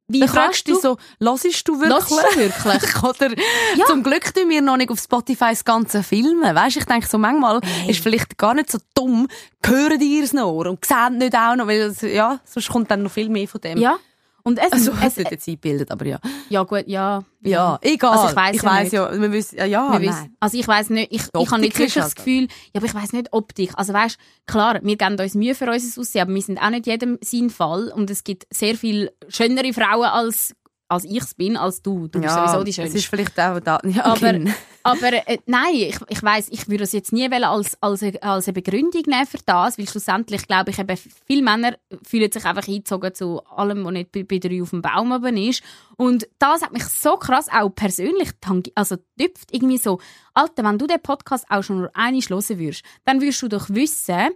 [0.07, 1.91] Wie Dann fragst du dich so, hörst du wirklich?
[1.91, 3.03] Hörst du wirklich?
[3.03, 6.55] Oder zum Glück tun wir noch nicht auf Spotify das ganze Filmen.
[6.55, 9.27] Weißt, ich denke so manchmal ist vielleicht gar nicht so dumm,
[9.65, 13.11] hören die es noch und sehen nicht auch noch, weil ja, sonst kommt dann noch
[13.11, 13.77] viel mehr von dem.
[13.77, 13.97] Ja.
[14.43, 16.19] Und es, Also, es, es wird jetzt eingebildet, aber ja.
[16.49, 17.23] ja gut, ja.
[17.43, 18.11] Ja, egal.
[18.17, 18.93] Also ich weiss ich ja weiss nicht.
[18.93, 21.77] ja, wir wissen, ja, ja, Wir wissen- Also ich weiß nicht, ich, ich habe nicht
[21.77, 23.71] wirklich das Gefühl, ja, aber ich weiß nicht Optik.
[23.75, 26.85] Also weißt, klar, wir geben uns Mühe für unser Aussehen, aber wir sind auch nicht
[26.87, 30.53] jedem sein Fall und es gibt sehr viel schönere Frauen als
[30.91, 32.07] als ich es bin, als du.
[32.07, 32.97] Du bist ja, sowieso die Es Schönste.
[32.97, 34.51] ist vielleicht auch da, ja, Aber, genau.
[34.83, 38.47] aber äh, nein, ich, ich weiß, ich würde es jetzt nie als, als, eine- als
[38.47, 41.77] eine Begründung nehmen für das, weil schlussendlich glaube ich, eben, viele Männer
[42.07, 45.37] fühlen sich einfach eingezogen zu allem, was nicht bei, bei drei auf dem Baum oben
[45.37, 45.63] ist.
[45.97, 48.29] Und das hat mich so krass auch persönlich
[48.75, 49.99] also tüpft irgendwie so,
[50.33, 53.69] Alter, wenn du den Podcast auch schon nur eine hören würdest, dann würdest du doch
[53.69, 54.29] wissen,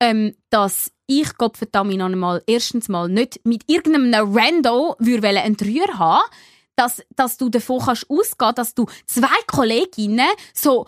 [0.00, 5.98] ähm, dass ich Gott verdammt einmal erstens mal nicht mit irgendeinem Rando würde einen Dreier
[5.98, 6.22] haben,
[6.76, 10.86] dass, dass du davon kannst ausgehen, dass du zwei Kolleginnen so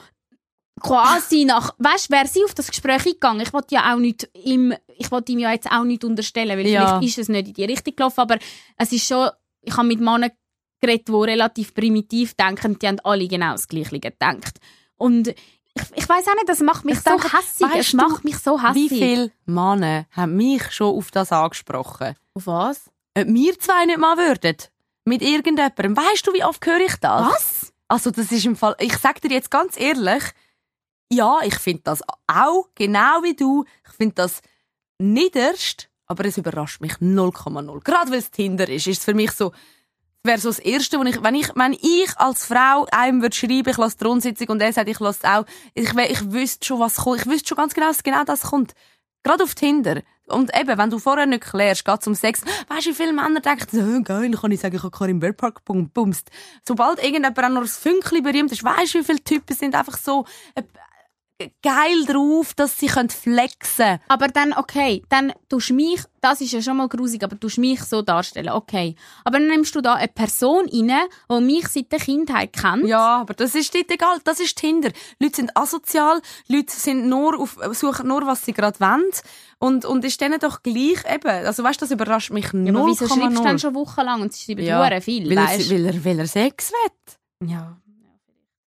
[0.80, 4.74] quasi nach, weißt, wäre sie auf das Gespräch eingegangen, ich wollte ja auch nicht im,
[4.96, 6.86] ich wollte ihm ja jetzt auch nicht unterstellen, weil Ja.
[6.86, 8.38] vielleicht ist es nicht in die Richtung gelaufen, aber
[8.76, 9.30] es ist schon,
[9.62, 10.30] ich habe mit Männern
[10.80, 14.58] geredet, die relativ primitiv denken, die haben alle genau das Gleiche gedacht.
[14.96, 15.34] Und
[15.82, 18.38] ich, ich weiß auch nicht, das macht mich Ich so denke, hässig, es macht mich
[18.38, 18.74] so hässig.
[18.74, 22.14] Wie viele Männer haben mich schon auf das angesprochen?
[22.34, 22.90] Auf was?
[23.16, 24.56] Ob wir zwei nicht mal würden?
[25.04, 25.96] Mit irgendjemandem.
[25.96, 27.32] Weißt du, wie oft höre ich das?
[27.32, 27.72] Was?
[27.88, 30.22] Also das ist im Fall, ich sag dir jetzt ganz ehrlich,
[31.12, 34.42] ja, ich finde das auch, genau wie du, ich finde das
[34.98, 37.82] niederst, aber es überrascht mich 0,0.
[37.82, 39.52] Gerade weil es Tinder ist, ist es für mich so,
[40.22, 43.68] wäre so das Erste, wo ich, wenn ich, wenn ich als Frau einem würde schreiben,
[43.68, 45.44] ich lasse die Rundsitzung und er sagt, ich lasse auch,
[45.74, 48.74] ich, ich wüsste schon, was kommt, ich wüsste schon ganz genau, dass genau das kommt.
[49.22, 50.02] Gerade auf Tinder.
[50.28, 53.40] Und eben, wenn du vorher nicht klärst, geht um Sex, weißt du, wie viele Männer
[53.40, 56.30] denken, so, geil, kann ich sagen, ich habe Karin Bergpark bumst.
[56.66, 59.98] Sobald irgendjemand auch noch ein Fünkchen berühmt ist, weißt du, wie viele Typen sind einfach
[59.98, 60.62] so äh,
[61.62, 66.52] geil drauf, dass sie können flexen Aber dann, okay, dann tust du mich, das ist
[66.52, 68.94] ja schon mal grusig, aber tust mich so darstellen, okay.
[69.24, 72.86] Aber dann nimmst du da eine Person rein, die mich seit der Kindheit kennt.
[72.86, 74.18] Ja, aber das ist nicht egal.
[74.24, 74.90] Das ist Tinder.
[75.18, 76.20] Leute sind asozial.
[76.48, 79.10] Leute sind nur auf, suchen nur, was sie gerade wollen.
[79.58, 81.28] Und, und ist denen doch gleich eben.
[81.28, 83.44] Also weißt du, das überrascht mich Ja, aber wieso schreibst du 0,0.
[83.44, 86.26] dann schon wochenlang und sie schreiben Ja, viel, weil, er, weißt weil, er, weil er
[86.26, 87.48] Sex will.
[87.48, 87.76] Ja.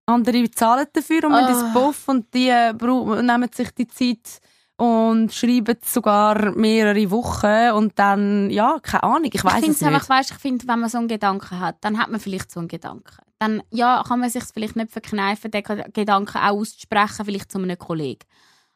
[0.08, 4.40] Andere zahlen dafür und müssen ins Buff und die äh, nehmen sich die Zeit
[4.78, 9.84] und schreiben sogar mehrere Wochen und dann, ja, keine Ahnung, ich weiß es nicht.
[9.84, 12.60] einfach, weißt, ich finde, wenn man so einen Gedanken hat, dann hat man vielleicht so
[12.60, 13.18] einen Gedanken.
[13.40, 17.58] Dann, ja, kann man sich vielleicht nicht verkneifen, den Ge- Gedanken auch auszusprechen, vielleicht zu
[17.60, 18.26] einem Kollegen.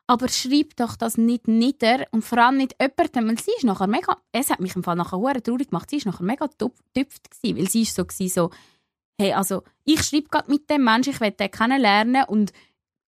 [0.07, 3.87] Aber schreib doch das nicht nieder und vor allem nicht jemandem, weil sie ist nachher
[3.87, 7.57] mega, es hat mich im Fall nachher traurig gemacht, sie ist nachher mega tüpft gewesen,
[7.57, 8.49] weil sie ist so gewesen, so,
[9.21, 12.51] hey, also, ich schreibe gerade mit dem Menschen, ich will den kennenlernen und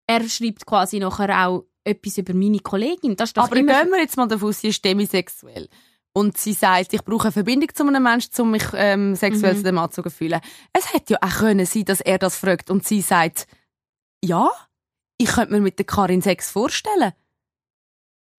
[0.07, 3.15] er schreibt quasi nachher auch etwas über meine Kollegin.
[3.15, 5.69] Das Aber immer gehen wir jetzt mal davon aus, sie ist demisexuell.
[6.13, 9.57] Und sie sagt, ich brauche eine Verbindung zu einem Menschen, um mich ähm, sexuell Mhm.
[9.57, 10.41] zu dem Mann zu fühlen.
[10.73, 13.45] Es hätte ja auch können sein, dass er das fragt und sie sagt,
[14.23, 14.49] ja,
[15.19, 17.13] ich könnte mir mit der Karin Sex vorstellen.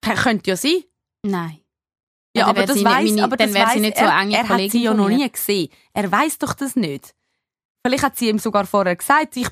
[0.02, 0.82] K- Könnte ja sein.
[1.24, 1.58] Nein.
[2.36, 4.48] Ja, aber das weiß, meine- aber dann das sie weiss nicht so er, enge er
[4.48, 5.68] hat sie ja noch nie gesehen.
[5.92, 7.14] Er weiß doch das nicht.
[7.86, 9.48] Vielleicht hat sie ihm sogar vorher gesagt, ich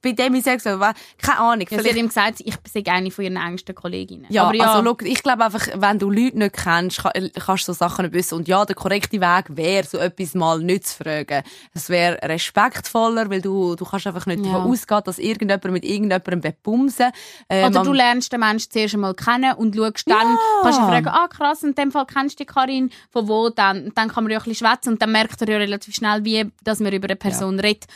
[0.00, 0.78] bin demisexuell.
[0.80, 1.66] wa- Keine Ahnung.
[1.70, 4.26] Ja, sie hat ihm gesagt, ich bin eine von ihren engsten Kolleginnen.
[4.28, 7.68] Ja, aber ja, also schau, ich glaube einfach, wenn du Leute nicht kennst, kann, kannst
[7.68, 8.34] du so Sachen nicht wissen.
[8.36, 11.42] Und ja, der korrekte Weg wäre, so etwas mal nicht zu fragen.
[11.74, 14.52] Es wäre respektvoller, weil du, du kannst einfach nicht Ja.
[14.52, 17.10] davon ausgehen, dass irgendjemand mit irgendjemandem bepumsen
[17.48, 21.08] ähm, oder du lernst den Menschen zuerst einmal kennen und schaust dann, kannst du fragen,
[21.08, 24.30] ah krass, in dem Fall kennst du die Karin, von wo, dann, dann kann man
[24.30, 27.06] ja ein bisschen schwätzen und dann merkt er ja relativ schnell, wie, dass man über
[27.08, 27.88] eine Person redet, Äh,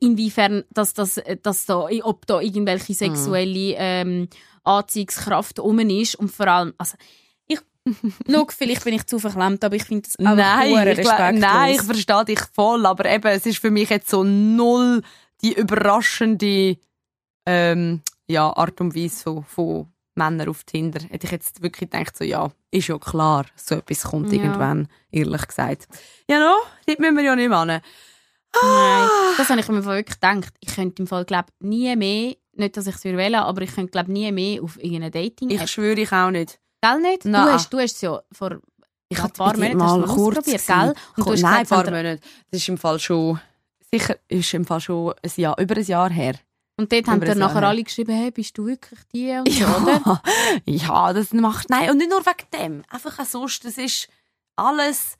[0.00, 2.96] inwiefern, dass das, dass da, ob da irgendwelche Mhm.
[2.96, 4.28] sexuelle ähm,
[4.64, 6.96] Anziehungskraft um ist und vor allem, also
[7.46, 7.58] ich,
[8.30, 11.74] schau, vielleicht bin ich zu verklemmt, aber ich finde das einfach Nein, ich, glaub- nein,
[11.74, 15.02] ich verstehe dich voll, aber eben, es ist für mich jetzt so null
[15.42, 16.76] die überraschende
[17.46, 21.00] ähm, ja, Art und Weise von, von Männern auf Tinder.
[21.08, 24.38] Hätte ich jetzt wirklich gedacht, so, ja, ist ja klar, so etwas kommt Ja.
[24.42, 25.86] irgendwann, ehrlich gesagt.
[26.28, 26.54] Ja, no,
[26.86, 27.80] dort müssen wir ja nicht machen.
[28.62, 30.54] Nein, das habe ich mir wirklich gedacht.
[30.60, 33.90] Ich könnte im Fall, glaube nie mehr, nicht, dass ich es wählen aber ich könnte,
[33.90, 36.58] glaube nie mehr auf irgendeine dating Ich app schwöre, ich auch nicht.
[36.80, 37.24] Gell nicht?
[37.24, 37.52] Du Nein.
[37.52, 38.58] hast, du hast es ja vor
[39.08, 40.94] Ich ja, ein paar Monaten hast du mal kurz ausprobiert, gell?
[41.16, 42.20] Und du Nein, ein paar Monate.
[42.50, 43.40] Das ist im Fall schon,
[43.90, 46.34] sicher, ist im Fall schon ein Jahr, über ein Jahr her.
[46.78, 47.68] Und dort haben Jahr nachher her.
[47.68, 50.00] alle geschrieben, hey, bist du wirklich die und so, oder?
[50.04, 50.22] Ja,
[50.66, 52.82] ja, das macht, nein, und nicht nur wegen dem.
[52.90, 54.08] Einfach auch sonst, das ist
[54.56, 55.16] alles,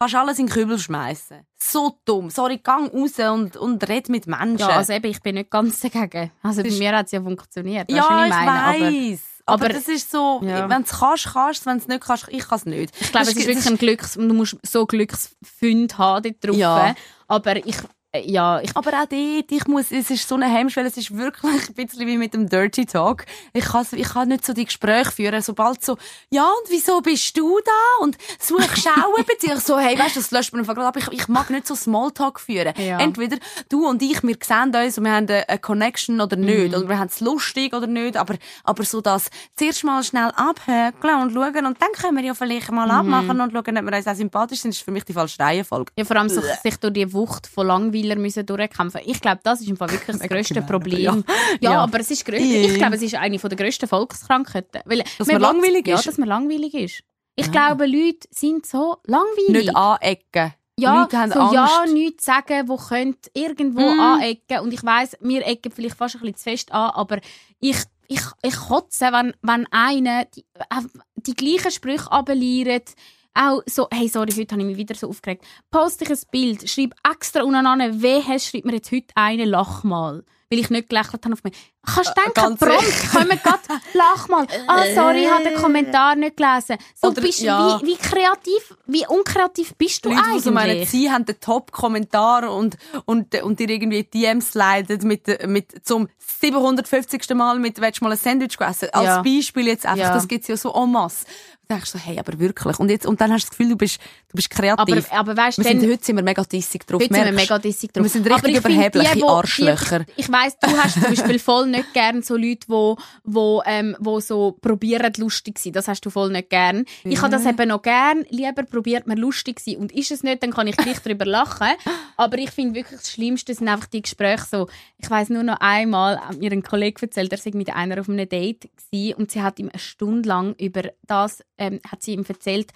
[0.00, 1.46] kannst alles in den Kübel schmeißen.
[1.62, 2.30] So dumm.
[2.30, 4.58] Sorry, gang raus und, und red mit Menschen.
[4.58, 6.32] Ja, also eben, ich bin nicht ganz dagegen.
[6.42, 7.90] Also bei Das mir hat es ja funktioniert.
[7.90, 8.50] Du, ja was ich, ich meine?
[8.50, 9.20] Aber weiss.
[9.46, 10.68] Aber, aber- das ist so, Ja.
[10.68, 12.94] wenn es kannst, kannst wenn es nicht kannst, ich kann es nicht.
[13.00, 14.14] ich glaube, es ist wirklich ein Glücks...
[14.14, 16.56] Du musst so Glücksfund haben dort drauf.
[16.56, 16.94] Ja.
[17.28, 17.76] Aber ich...
[18.12, 18.76] äh, Ja, ich...
[18.76, 22.06] Aber auch dort, ich muss, es ist so eine Hemmschwelle, es ist wirklich ein bisschen
[22.06, 23.24] wie mit dem Dirty Talk.
[23.52, 25.96] Ich kann, ich kann nicht so die Gespräche führen, sobald so,
[26.30, 28.04] ja, und wieso bist du da?
[28.04, 29.60] Und suchst auch Beziehung.
[29.60, 30.96] So, hey, weißt du, das löscht man einfach gerade ab.
[30.96, 32.74] Ich, ich mag nicht so Smalltalk führen.
[32.76, 32.98] Ja.
[32.98, 33.38] Entweder
[33.68, 36.74] du und ich, wir sehen uns und wir haben eine, Connection oder nicht.
[36.76, 38.16] Oder wir haben es lustig oder nicht.
[38.16, 38.34] Aber,
[38.64, 42.70] aber so das zuerst mal schnell abhökeln und schauen und dann können wir ja vielleicht
[42.70, 45.40] mal abmachen und schauen, ob wir uns auch sympathisch sind, ist für mich die falsche
[45.40, 45.92] Reihenfolge.
[45.96, 47.66] Ja, vor allem sich, sich durch die Wucht von
[48.02, 49.00] Langweiler müssen durchkämpfen.
[49.04, 51.08] Ich glaube, das ist im Fall wirklich das grösste gemein, Problem.
[51.08, 51.24] aber
[51.60, 51.80] Ja, ja.
[51.82, 52.68] aber es ist grö- Ja.
[52.68, 54.82] ich glaube, es ist eine der grössten Volkskrankheiten.
[54.84, 56.06] Weil Dass wir man langweilig Ja, ist?
[56.06, 57.02] dass man langweilig ist.
[57.36, 57.50] Ich Ah.
[57.50, 59.66] glaube, Leute sind so langweilig.
[59.66, 60.52] Nicht anecken.
[60.78, 61.54] ja, Leute haben so Angst.
[61.54, 64.00] ja nichts sagen, wo könnt irgendwo Mm.
[64.00, 64.60] anecken.
[64.60, 67.18] Und ich weiss, wir ecken vielleicht fast ein bisschen zu fest an, aber
[67.60, 67.76] ich,
[68.08, 70.82] ich, ich kotze, wenn, wenn einer die, äh,
[71.16, 72.90] die gleichen Sprüche abeliert.
[73.34, 75.44] Auch so, hey, sorry, heute habe ich mich wieder so aufgeregt.
[75.70, 80.24] Poste ich ein Bild, schreib extra uneinander, wehe, schreibt mir jetzt heute eine, lach mal.
[80.52, 81.54] Weil ich nicht gelächelt habe auf mich.
[81.86, 83.60] Kannst du denken, ganz prompt, kommen grad,
[83.94, 84.44] lach mal.
[84.66, 86.76] Ah, sorry, ich habe den Kommentar nicht gelesen.
[87.00, 87.80] So Oder- bist, ja.
[87.80, 90.42] wie, wie kreativ, wie unkreativ bist du Leute, eigentlich?
[90.42, 95.86] so meinen, sie haben den Top-Kommentar und, und, und dir irgendwie DMs leiten mit, mit
[95.86, 97.30] zum 750.
[97.34, 98.88] Mal mit, willst du mal ein Sandwich essen?
[98.92, 99.22] Als Ja.
[99.22, 100.14] Beispiel jetzt einfach, Ja.
[100.14, 101.26] das gibt's ja so en masse.
[101.70, 102.78] Denkst so, hey, aber wirklich.
[102.80, 103.98] Und jetzt, und dann hast du das Gefühl, du bist,
[104.28, 105.06] du bist kreativ.
[105.12, 107.00] Aber, aber weißt wir du, sind, heute sind wir mega dissig drauf.
[107.00, 108.02] Heute sind wir mega dissig drauf.
[108.04, 110.00] Wir sind richtig überhebliche die, wo- Arschlöcher.
[110.00, 113.96] Die, ich weiss, du hast zum Beispiel voll nicht gern so Leute, wo, wo, ähm,
[114.00, 115.72] wo so probieren lustig zu sein.
[115.74, 116.84] Das hast du voll nicht gern.
[117.04, 118.24] Ich habe das eben noch gern.
[118.30, 119.80] Lieber probiert man lustig zu sein.
[119.80, 121.68] Und ist es nicht, dann kann ich gleich darüber lachen.
[122.16, 124.68] Aber ich finde wirklich das Schlimmste sind einfach die Gespräche so.
[124.98, 128.08] Ich weiss nur noch einmal, hat mir ein Kollege erzählt, er sei mit einer auf
[128.08, 132.14] einem Date gewesen, und sie hat ihm eine Stunde lang über das, ähm, hat sie
[132.14, 132.72] ihm erzählt,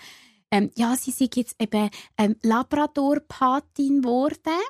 [0.53, 4.61] ähm, ja, sie sei jetzt eben ähm, Labrador-Patin geworden.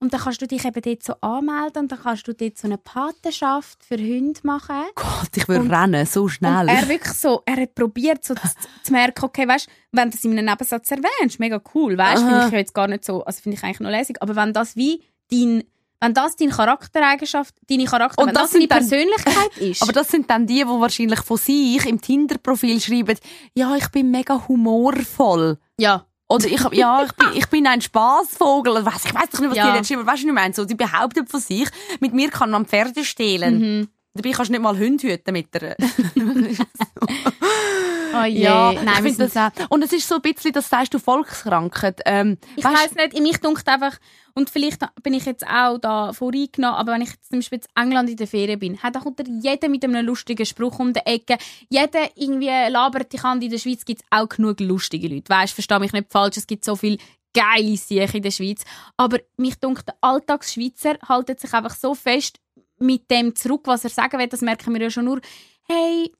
[0.00, 2.68] Und dann kannst du dich eben dort so anmelden und dann kannst du dort so
[2.68, 4.82] eine Patenschaft für Hunde machen.
[4.96, 6.62] Gott, ich will Und- rennen, so schnell.
[6.62, 8.42] Und er wirklich so, er hat probiert so zu,
[8.82, 12.46] zu merken, okay, weißt, wenn du das in einem Nebensatz erwähnst, mega cool, weißt, finde
[12.46, 14.76] ich ja jetzt gar nicht so, also finde ich eigentlich noch lässig, aber wenn das
[14.76, 15.64] wie dein,
[16.00, 19.82] wenn das deine Charaktereigenschaft, deine Charakter, Und das das deine sind dann- Persönlichkeit ist.
[19.82, 23.18] Aber das sind dann die, die wahrscheinlich von sich im Tinder-Profil schreiben,
[23.54, 25.58] ja, ich bin mega humorvoll.
[25.78, 26.04] ja.
[26.26, 28.78] Oder ich, ja, ich bin, ich bin ein Spaßvogel.
[28.78, 29.70] Ich weiß doch nicht, was Ja.
[29.72, 30.06] die jetzt schreiben.
[30.06, 30.54] Weißt du, was ich meine?
[30.54, 31.68] So, die behaupten von sich,
[32.00, 33.58] mit mir kann man Pferde stehlen.
[33.80, 33.88] Mhm.
[34.14, 35.76] Dabei kannst du nicht mal Hunde hüten mit der.
[38.14, 38.42] Oh je.
[38.42, 39.34] ja, Nein, ich das.
[39.68, 42.00] Und es ist so ein bisschen, das sagst du Volkskrankheit.
[42.06, 43.98] Ähm, Ich weiß nicht, mich dunkt einfach,
[44.34, 47.82] und vielleicht bin ich jetzt auch da voreingenommen, aber wenn ich jetzt zum Beispiel in
[47.82, 50.92] England in der Ferien bin, hat, da kommt da jeder mit einem lustigen Spruch um
[50.92, 51.38] die Ecke.
[51.68, 53.40] Jeder irgendwie labert dich an.
[53.40, 55.28] In der Schweiz gibt es auch genug lustige Leute.
[55.28, 56.98] Weißt, versteh mich nicht falsch, es gibt so viel
[57.32, 58.64] geile Sachen in der Schweiz.
[58.96, 62.40] Aber mich dunkt, der Alltagsschweizer haltet sich einfach so fest
[62.78, 64.26] mit dem zurück, was er sagen will.
[64.26, 65.20] Das merken wir ja schon nur.
[65.68, 66.12] Hey,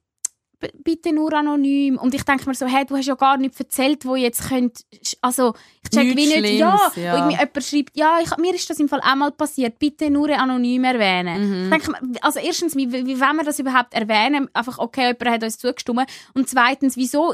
[0.83, 1.97] bitte nur anonym.
[1.97, 4.85] Und ich denke mir so, hey, du hast ja gar nichts erzählt, wo jetzt könnt,
[5.21, 5.53] also
[5.83, 7.13] ich check wie nicht, ja, ja.
[7.13, 10.09] wo irgendwie jemand schreibt, ja, ich, mir ist das im Fall auch mal passiert, bitte
[10.09, 11.49] nur anonym erwähnen.
[11.49, 11.63] Mhm.
[11.63, 14.49] Ich denke, mir, also erstens, wie, wie wollen wir das überhaupt erwähnen?
[14.53, 16.09] Einfach, okay, jemand hat uns zugestimmt.
[16.33, 17.33] Und zweitens, wieso,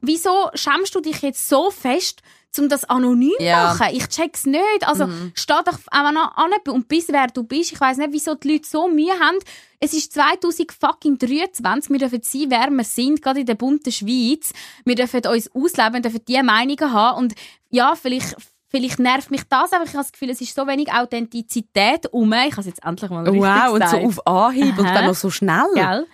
[0.00, 2.22] wieso schämst du dich jetzt so fest,
[2.58, 3.88] um das anonym zu machen?
[3.96, 4.86] Ich check's nicht.
[4.86, 5.32] Also, Mhm.
[5.34, 7.72] steh doch einfach noch an und bis wer du bist.
[7.72, 9.38] Ich weiss nicht, wieso die Leute so Mühe haben.
[9.80, 11.90] Es ist 2023.
[11.90, 14.52] Wir dürfen sein, wer wir sind, gerade in der bunten Schweiz.
[14.84, 17.18] Wir dürfen uns ausleben, dürfen diese Meinungen haben.
[17.18, 17.34] Und
[17.70, 18.34] ja, vielleicht,
[18.68, 22.32] vielleicht nervt mich das, aber ich habe das Gefühl, es ist so wenig Authentizität um.
[22.32, 24.04] Ich habe es jetzt endlich mal richtig Wow, und so gesagt.
[24.04, 24.94] auf Anhieb und Aha.
[24.94, 25.66] dann noch so schnell.
[25.74, 26.06] Gell?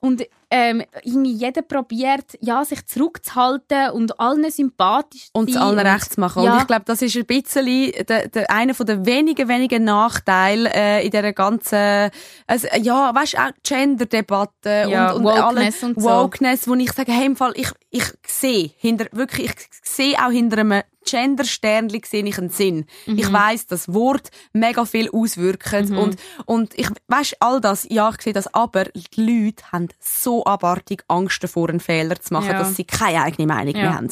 [0.00, 0.22] Und
[0.52, 5.62] ähm, irgendwie jeder probiert, ja, sich zurückzuhalten und allen sympathisch zu und es sein.
[5.62, 6.42] allen recht zu machen.
[6.42, 6.54] Ja.
[6.54, 10.72] Und ich glaube, das ist ein bisschen der, der, einer von den wenigen, wenigen Nachteile
[10.74, 12.10] äh, in dieser ganzen,
[12.48, 16.08] also, ja, weißt auch Gender-Debatte Ja, und, und Wokeness alle und so.
[16.08, 20.30] Wokeness, wo ich sage, hey, im Fall, ich, ich sehe hinter, wirklich, ich sehe auch
[20.32, 22.86] hinter einem Gender-Sternchen sehe ich einen Sinn.
[23.06, 23.18] Mhm.
[23.18, 28.22] Ich weiß, das Wort mega viel auswirkt und, und ich, weißt all das, ja, ich
[28.22, 32.58] sehe das, aber die Leute haben so abartig Angst davor, einen Fehler zu machen, Ja.
[32.58, 33.80] dass sie keine eigene Meinung Ja.
[33.82, 34.08] mehr haben.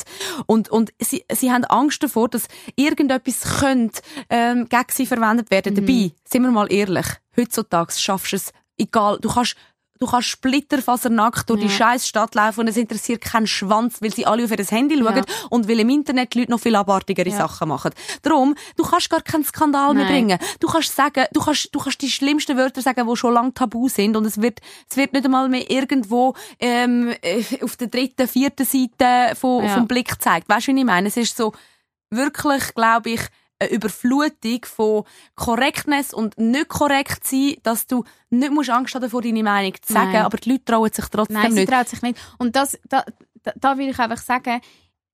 [0.46, 5.74] Und, und sie, sie haben Angst davor, dass irgendetwas könnte, ähm, gegen sie verwendet werden.
[5.74, 5.76] Mhm.
[5.86, 9.56] Dabei, sind wir mal ehrlich, heutzutage schaffst du es, egal, du kannst
[9.98, 11.72] Du kannst splitterfasernackt durch die Ja.
[11.72, 15.16] scheiß Stadt laufen und es interessiert keinen Schwanz, weil sie alle auf ihr Handy schauen
[15.16, 15.22] Ja.
[15.50, 17.36] und weil im Internet die Leute noch viel abartigere Ja.
[17.36, 17.90] Sachen machen.
[18.22, 20.12] Darum, du kannst gar keinen Skandal mehr Nein.
[20.12, 20.38] bringen.
[20.60, 23.88] Du kannst sagen, du kannst, du kannst die schlimmsten Wörter sagen, die schon lange tabu
[23.88, 28.28] sind und es wird, es wird nicht einmal mehr irgendwo ähm, äh, auf der dritten,
[28.28, 30.48] vierten Seite von, vom Blick gezeigt.
[30.48, 31.08] Weißt du, wie ich meine?
[31.08, 31.52] Es ist so
[32.10, 33.20] wirklich, glaube ich,
[33.58, 35.04] eine Überflutung von
[35.34, 39.92] Korrektness und nicht korrekt sein, dass du nicht musst Angst haben davor, deine Meinung zu
[39.92, 40.22] sagen, Nein.
[40.24, 41.72] aber die Leute trauen sich trotzdem Nein, sie nicht.
[41.72, 42.18] traut sich nicht.
[42.38, 43.04] Und das, da,
[43.42, 44.60] da, da will ich einfach sagen,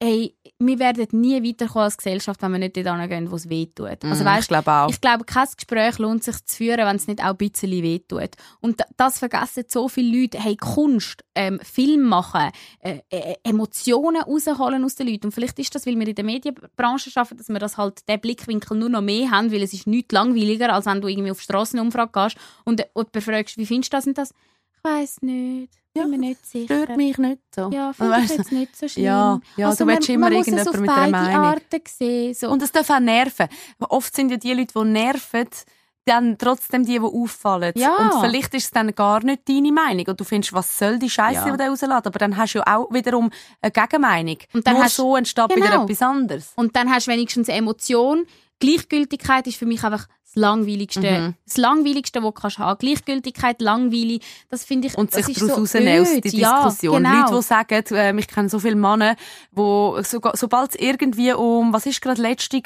[0.01, 3.67] ey, wir werden nie weiterkommen als Gesellschaft, wenn wir nicht dort hingehen, wo es weh
[3.67, 4.05] tut.
[4.05, 4.91] Also, Mhm, weißt, ich glaube auch.
[4.91, 8.31] Ich glaube, kein Gespräch lohnt sich zu führen, wenn es nicht auch ein bisschen wehtut.
[8.61, 10.39] Und da- das vergessen so viele Leute.
[10.39, 15.27] Hey, Kunst, ähm, Film machen, äh, äh, Emotionen rausholen aus den Leuten.
[15.27, 18.21] Und vielleicht ist das, weil wir in der Medienbranche arbeiten, dass wir das halt, den
[18.21, 21.41] Blickwinkel nur noch mehr haben, weil es ist nichts langweiliger, als wenn du irgendwie auf
[21.41, 24.35] Strassenumfrage gehst und jemanden fragst, wie findest du das und das?
[24.87, 25.73] Ich weiß nicht.
[25.97, 26.83] Ja, Bin mir nicht sicher.
[26.83, 27.71] Stört mich nicht so.
[27.73, 29.05] Ja, finde ich jetzt nicht so schlimm.
[29.07, 31.45] Ja, ja, also du willst man, immer man irgendjemand mit einer Meinung.
[31.45, 32.35] Arten sehen.
[32.35, 32.51] So.
[32.51, 33.49] Und es darf auch nerven.
[33.89, 35.49] Oft sind ja die Leute, die nerven,
[36.05, 37.73] dann trotzdem die, die auffallen.
[37.77, 37.97] Ja.
[37.97, 40.05] Und vielleicht ist es dann gar nicht deine Meinung.
[40.09, 41.51] Und du findest, was soll die Scheiße, Ja.
[41.53, 42.07] die der rauslässt.
[42.07, 43.31] Aber dann hast du ja auch wiederum
[43.63, 44.37] eine Gegenmeinung.
[44.53, 45.85] Und dann Nur hast- so entsteht wieder Genau.
[45.85, 46.53] etwas anderes.
[46.57, 48.27] Und dann hast du wenigstens eine Emotion.
[48.61, 51.01] Gleichgültigkeit ist für mich einfach das Langweiligste.
[51.01, 51.35] Mhm.
[51.45, 52.79] Das Langweiligste, was du kannst haben.
[52.79, 57.05] Gleichgültigkeit, langweilig, das finde ich Und das sich ist daraus so rausnehmen aus die Diskussion.
[57.05, 57.21] Ja, genau.
[57.21, 59.17] Leute, die sagen, äh, ich kenne so viele Männer,
[59.53, 62.61] wo sogar, sobald es irgendwie um, was ist gerade letzte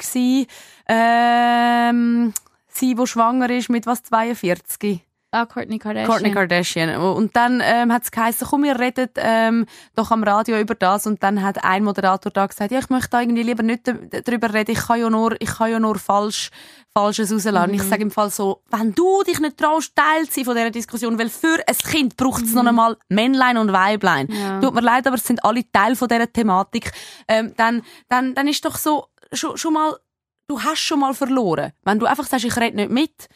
[0.87, 2.33] ähm,
[2.67, 5.01] sie, die schwanger ist mit was 42.
[5.31, 6.09] ah, Kourtney Kardashian.
[6.09, 6.95] Kourtney Kardashian.
[7.01, 9.65] Und dann ähm, hat es geheißen, komm, wir reden ähm,
[9.95, 11.05] doch am Radio über das.
[11.07, 14.21] Und dann hat ein Moderator da gesagt, ja, ich möchte da irgendwie lieber nicht d-
[14.21, 14.71] darüber reden.
[14.71, 16.49] Ich kann ja nur, ich kann ja nur falsch,
[16.91, 17.73] Falsches rauslassen.
[17.75, 20.71] Ich sage im Fall so, wenn du dich nicht traust, Teil zu sein von dieser
[20.71, 24.27] Diskussion, weil für ein Kind braucht es noch einmal Männlein und Weiblein.
[24.31, 24.59] Ja.
[24.59, 26.91] Tut mir leid, aber es sind alle Teil von dieser Thematik.
[27.27, 29.95] Ähm, dann, dann, dann ist doch so, schon, schon mal,
[30.47, 31.73] du hast schon mal verloren.
[31.83, 33.27] Wenn du einfach sagst, ich rede nicht mit,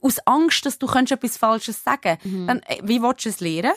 [0.00, 2.46] aus Angst, dass du etwas Falsches sagen Mhm.
[2.46, 3.72] dann äh, wie willst du es lernen?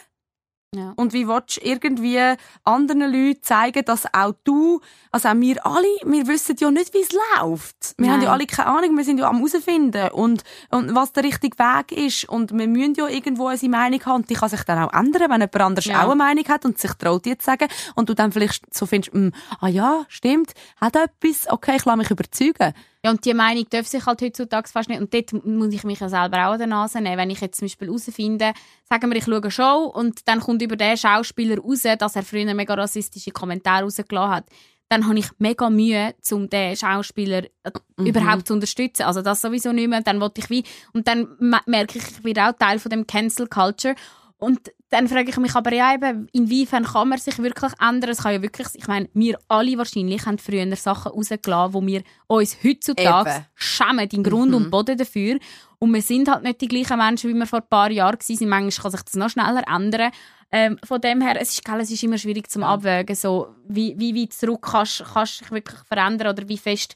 [0.73, 0.91] Ja.
[0.97, 2.19] Und wie willst du irgendwie
[2.65, 6.99] anderen Leuten zeigen, dass auch du, also auch wir alle, wir wissen ja nicht, wie
[7.01, 7.93] es läuft.
[7.97, 8.15] Wir Nein.
[8.15, 11.57] haben ja alle keine Ahnung, wir sind ja am herausfinden und, und was der richtige
[11.59, 12.27] Weg ist.
[12.27, 15.29] Und wir müssen ja irgendwo unsere Meinung haben und die kann sich dann auch ändern,
[15.29, 15.99] wenn jemand anders Ja.
[16.03, 17.69] auch eine Meinung hat und sich traut, dir zu sagen.
[17.95, 20.51] Und du dann vielleicht so findest, «Hm, ah ja, stimmt,
[20.81, 22.73] hat etwas, okay, ich lasse mich überzeugen.
[23.05, 24.99] Ja, und die Meinung darf sich halt heutzutage fast nicht.
[24.99, 27.17] Und dort muss ich mich ja selber auch an der Nase nehmen.
[27.17, 28.51] Wenn ich jetzt zum Beispiel herausfinde,
[28.89, 32.23] sagen wir, ich schaue eine Show und dann kommt über den Schauspieler raus, dass er
[32.23, 34.45] früher mega rassistische Kommentare rausgelassen hat,
[34.89, 38.05] dann habe ich mega Mühe, um den Schauspieler äh, Mhm.
[38.07, 39.03] überhaupt zu unterstützen.
[39.03, 40.01] Also das sowieso nicht mehr.
[40.01, 43.05] Dann wollte ich wie, und dann me- merke ich, ich bin auch Teil von dem
[43.07, 43.95] Cancel Culture.
[44.37, 48.09] Und dann frage ich mich aber ja eben, inwiefern kann man sich wirklich ändern?
[48.11, 52.01] Es kann ja wirklich, ich meine, wir alle wahrscheinlich haben früher Sachen rausgelassen, wo wir
[52.27, 53.45] uns heutzutage Eben.
[53.55, 54.55] schämen, in Grund Mhm.
[54.55, 55.37] und Boden dafür.
[55.79, 58.47] Und wir sind halt nicht die gleichen Menschen, wie wir vor ein paar Jahren waren.
[58.49, 60.11] Manchmal kann sich das noch schneller ändern.
[60.51, 63.95] Ähm, von dem her, es ist, gell, es ist immer schwierig zum Abwägen, so, wie,
[63.97, 66.95] wie weit zurück kannst kannst du dich wirklich verändern oder wie fest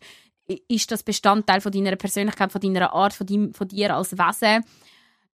[0.68, 4.64] ist das Bestandteil von deiner Persönlichkeit, von deiner Art, von, dein, von dir als Wesen.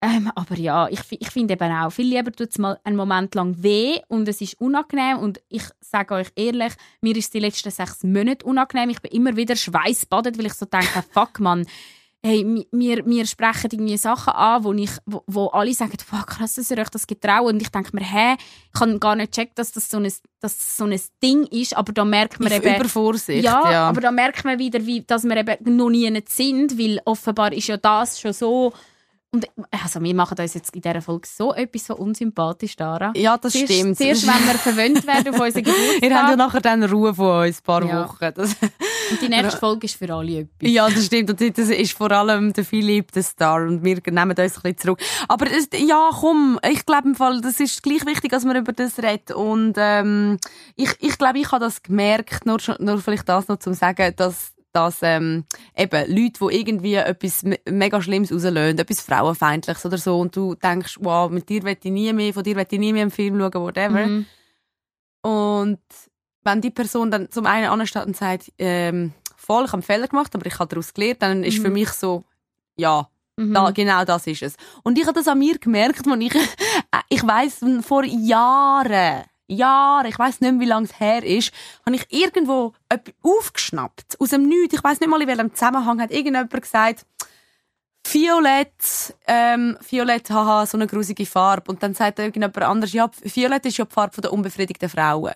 [0.01, 3.33] Ähm, aber ja, ich, ich finde eben auch, viel lieber tut es mal einen Moment
[3.33, 7.71] lang weh und es ist unangenehm und ich sage euch ehrlich, mir ist die letzten
[7.71, 8.89] sechs Monate unangenehm.
[8.89, 11.65] Ich bin immer wieder schweißbadet, weil ich so denke, fuck man,
[12.25, 16.55] hey, wir, wir sprechen irgendwie Sachen an, wo, ich, wo, wo alle sagen, fuck, krass,
[16.55, 19.53] dass ihr euch das getraut und ich denke mir, hä, ich kann gar nicht checken,
[19.55, 22.75] dass das so ein, dass das so ein Ding ist, aber da merkt man eben...
[22.75, 23.89] Übervorsicht, Ja, ja.
[23.89, 27.53] aber da merkt man wieder, wie, dass wir eben noch nie nicht sind, weil offenbar
[27.53, 28.73] ist ja das schon so.
[29.35, 29.47] Und
[29.83, 33.11] also wir machen uns jetzt in dieser Folge so etwas von unsympathisch, Dara.
[33.15, 33.97] ja, das Zuerst, stimmt.
[33.97, 36.01] zuerst, wenn wir verwöhnt werden auf unseren Geburtstag.
[36.03, 38.05] Ihr habt ja nachher dann Ruhe von uns, ein paar Ja.
[38.07, 38.31] Wochen.
[38.33, 38.55] Das,
[39.11, 40.71] und die nächste Folge ist für alle etwas.
[40.71, 41.29] Ja, das stimmt.
[41.31, 43.61] Und das ist vor allem der Philipp, der Star.
[43.67, 44.99] Und wir nehmen uns ein bisschen zurück.
[45.27, 48.71] Aber das, ja, komm, ich glaube im Fall, das ist gleich wichtig, dass man über
[48.71, 49.31] das redet.
[49.31, 50.37] Und ähm,
[50.77, 54.53] ich, ich glaube, ich habe das gemerkt, nur, nur vielleicht das noch zum sagen, dass
[54.75, 55.45] dass ähm,
[55.75, 60.55] eben Leute, die irgendwie etwas me- mega Schlimmes rauslösen, etwas Frauenfeindliches oder so, und du
[60.55, 63.11] denkst, wow, mit dir will ich nie mehr, von dir will ich nie mehr einen
[63.11, 64.05] Film schauen, whatever.
[64.05, 64.25] Mhm.
[65.21, 65.79] Und
[66.43, 70.07] wenn die Person dann zum einen ansteht und sagt, ähm, voll, ich habe einen Fehler
[70.07, 71.61] gemacht, aber ich habe daraus gelernt, dann ist Mhm.
[71.63, 72.23] für mich so,
[72.77, 73.07] ja,
[73.37, 73.53] Mhm.
[73.53, 74.55] da, genau das ist es.
[74.83, 76.33] Und ich habe das an mir gemerkt, als ich,
[77.09, 81.51] ich weiß vor Jahren, Jahren, ich weiß nicht mehr, wie lange es her ist,
[81.85, 82.73] habe ich irgendwo
[83.21, 84.75] aufgeschnappt, aus dem Nichts.
[84.75, 87.05] Ich weiß nicht mal, in welchem Zusammenhang hat irgendjemand gesagt,
[88.07, 91.71] Violett, ähm, Violett, haha, so eine grusige Farbe.
[91.71, 95.33] Und dann sagt irgendjemand anders, ja, Violett ist ja die Farbe der unbefriedigten Frauen.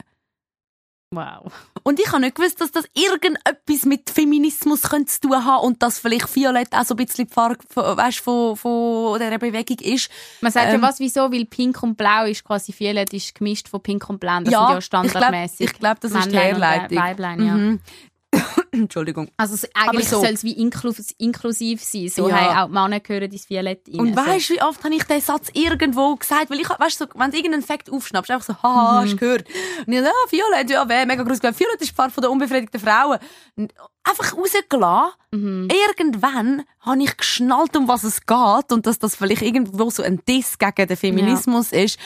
[1.12, 1.52] Wow.
[1.82, 5.98] Und ich habe nicht gewusst, dass das irgendetwas mit Feminismus zu tun haben und dass
[5.98, 10.10] vielleicht Violett auch so ein bisschen die Farbe von, weißt, von, von dieser Bewegung ist.
[10.42, 11.32] Man sagt Ähm, ja, was, wieso?
[11.32, 14.46] Weil Pink und Blau ist quasi Violett ist gemischt von Pink und Blend.
[14.46, 15.60] Das Ja, sind ja standardmäßig.
[15.62, 16.98] ich glaub, das ist die Männlein Herleitung.
[17.00, 17.54] Weiblein, ja.
[17.56, 17.80] Mhm.
[18.72, 19.30] Entschuldigung.
[19.38, 22.10] Also es- eigentlich so- soll es wie inklus inklusiv sein.
[22.10, 22.36] So Ja.
[22.36, 24.00] hey, auch die Männer gehören ins Violett rein.
[24.00, 24.26] Und so.
[24.26, 26.50] weißt du, wie oft habe ich diesen Satz irgendwo gesagt?
[26.50, 29.18] Weil ich, weißt du, so, wenn du irgendeinen Fakt aufschnappst, einfach so, haha, hast du
[29.18, 29.46] gehört?
[29.86, 31.42] Und ich, ja, Violett, ja, weh, mega groß.
[31.42, 33.20] Violett ist die Farbe der unbefriedigten Frauen.
[33.56, 33.74] Und
[34.04, 35.12] Einfach rausgelassen.
[35.32, 35.68] Mhm.
[35.70, 40.22] Irgendwann habe ich geschnallt, um was es geht und dass das vielleicht irgendwo so ein
[40.28, 42.00] Diss gegen den Feminismus ist.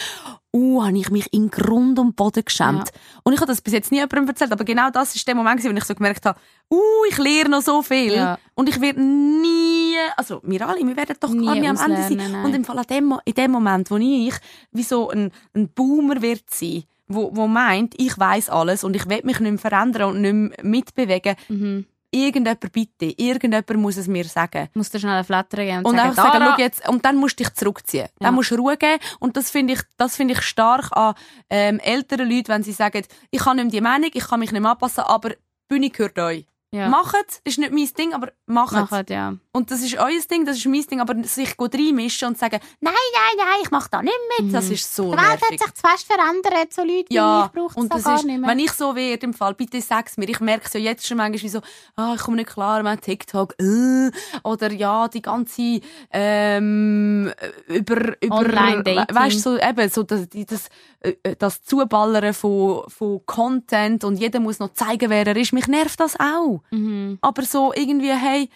[0.55, 2.91] Uh, habe ich mich in Grund und Boden geschämt.
[3.23, 5.63] Und ich habe das bis jetzt nie jemandem erzählt, aber genau das ist der Moment,
[5.63, 6.39] wo ich so gemerkt habe,
[6.71, 6.77] uh,
[7.09, 8.37] ich lerne noch so viel Ja.
[8.53, 12.03] und ich werde nie also wir alle, wir werden doch Nie gar nicht am Ende
[12.03, 12.31] sein.
[12.31, 12.45] nein.
[12.45, 14.33] Und im Fall an dem, in dem Moment, wo ich
[14.71, 19.09] wie so ein, ein Boomer wird sein, wo, wo meint, ich weiß alles und ich
[19.09, 21.85] will mich nicht mehr verändern und nicht mehr mitbewegen, Mhm.
[22.13, 24.69] Irgendjemand bitte, irgendjemand muss es mir sagen.
[24.73, 27.17] Musst du schnell einen Flatter geben und, Und sagen, einfach sagen, Dara, jetzt, und dann
[27.17, 28.07] musst du dich zurückziehen.
[28.19, 28.27] Ja.
[28.27, 28.99] Dann musst du Ruhe geben.
[29.19, 31.15] Und das finde ich, das finde ich stark an
[31.49, 34.51] ähm, älteren Leuten, wenn sie sagen, ich habe nicht mehr die Meinung, ich kann mich
[34.51, 35.35] nicht mehr anpassen, aber die
[35.67, 36.45] Bühne gehört euch.
[36.71, 36.87] ja.
[36.89, 38.91] Macht ist nicht mein Ding, aber macht es.
[38.91, 39.33] Machen, ja.
[39.55, 42.57] Und das ist euer Ding, das ist mein Ding, aber sich gut reinmischen und sagen,
[42.81, 45.59] nein, nein, nein, ich mache da nicht mit, das ist so Die Welt hat sich
[45.59, 48.49] zu fest verändert, so Leute wie Ja, ich braucht und das gar ist, nicht mehr.
[48.49, 50.27] wenn ich so werde im Fall, bitte sag's mir.
[50.27, 51.61] Ich merke es ja jetzt schon manchmal wie so,
[51.95, 54.09] ah, ich komme nicht klar mit TikTok, äh,
[54.43, 55.81] oder ja, die ganze,
[56.11, 57.31] ähm,
[57.67, 59.15] über, über, Online-Dating.
[59.15, 60.69] weißt so, eben, so, das, das,
[61.01, 65.53] äh, das Zuballern von, von Content und jeder muss noch zeigen, wer er ist.
[65.53, 66.63] Mich nervt das auch.
[66.71, 67.19] mhm.
[67.21, 68.49] Aber so irgendwie, hey,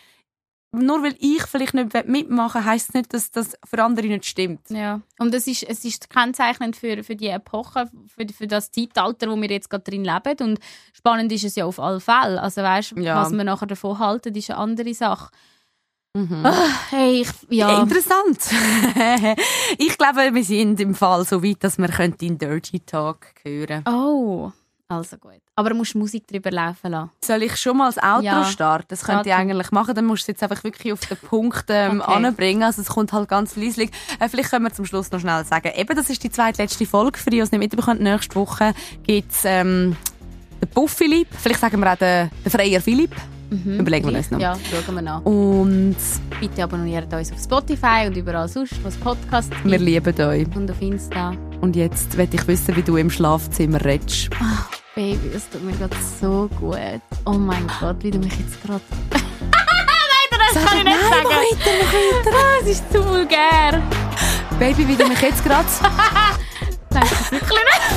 [0.71, 4.69] nur weil ich vielleicht nicht mitmachen heisst nicht, dass das für andere nicht stimmt.
[4.69, 5.01] Ja.
[5.17, 9.39] Und es ist, es ist kennzeichnend für, für die Epoche, für, für das Zeitalter, wo
[9.41, 10.49] wir jetzt gerade drin leben.
[10.49, 10.59] Und
[10.93, 12.41] spannend ist es ja auf alle Fälle.
[12.41, 13.21] Also weißt, Ja.
[13.21, 15.29] was wir nachher davon halten, ist eine andere Sache.
[16.13, 16.45] Mhm.
[16.89, 17.81] Hey, ich, ja.
[17.81, 18.39] Interessant.
[19.77, 21.89] ich glaube, wir sind im Fall so weit, dass wir
[22.21, 24.51] in Dirty Talk hören Oh,
[24.87, 25.41] also gut.
[25.59, 27.09] Aber du musst Musik drüber laufen lassen.
[27.25, 28.45] Soll ich schon mal das Outro Ja.
[28.45, 28.85] starten?
[28.89, 29.95] Das könnte ich eigentlich machen.
[29.95, 32.13] Dann musst du es jetzt einfach wirklich auf den Punkt ähm, Okay.
[32.25, 32.61] anbringen.
[32.61, 33.89] Also es kommt halt ganz leislich.
[34.19, 37.17] Äh, vielleicht können wir zum Schluss noch schnell sagen, eben, das ist die zweitletzte Folge.
[37.17, 39.95] Für die, die es nicht mitbekommen nächste Woche gibt es ähm,
[40.61, 41.27] den Buff Philipp.
[41.31, 43.15] Vielleicht sagen wir auch den, den Freier Philipp.
[43.49, 44.37] Überlegen wir uns noch.
[44.37, 44.43] Mhm.
[44.43, 44.55] Ja,
[44.85, 45.21] schauen wir nach.
[45.23, 45.95] Und
[46.39, 49.65] Bitte abonniert uns auf Spotify und überall sonst, wo es Podcasts gibt.
[49.71, 50.47] wir lieben euch.
[50.55, 51.33] und auf Insta.
[51.61, 54.29] Und jetzt will ich wissen, wie du im Schlafzimmer redest.
[54.97, 56.75] Baby, das tut mir gerade so gut.
[57.23, 58.81] Oh mein Gott, wie du mich jetzt gerade...
[59.11, 59.21] Nein,
[60.31, 61.29] das kann ich nicht nein, sagen.
[61.29, 61.71] weiter,
[62.25, 62.35] weiter.
[62.35, 63.83] Ah, es ist zu vulgär.
[64.57, 65.67] Baby, wie du mich jetzt gerade...
[66.89, 67.89] Danke, wirklich nicht.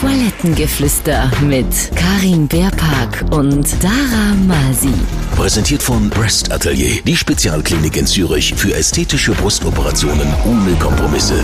[0.00, 4.94] Toilettengeflüster mit Karin Beerpark und Dara Masi.
[5.34, 11.42] Präsentiert von Breast Atelier, die Spezialklinik in Zürich für ästhetische Brustoperationen ohne Kompromisse.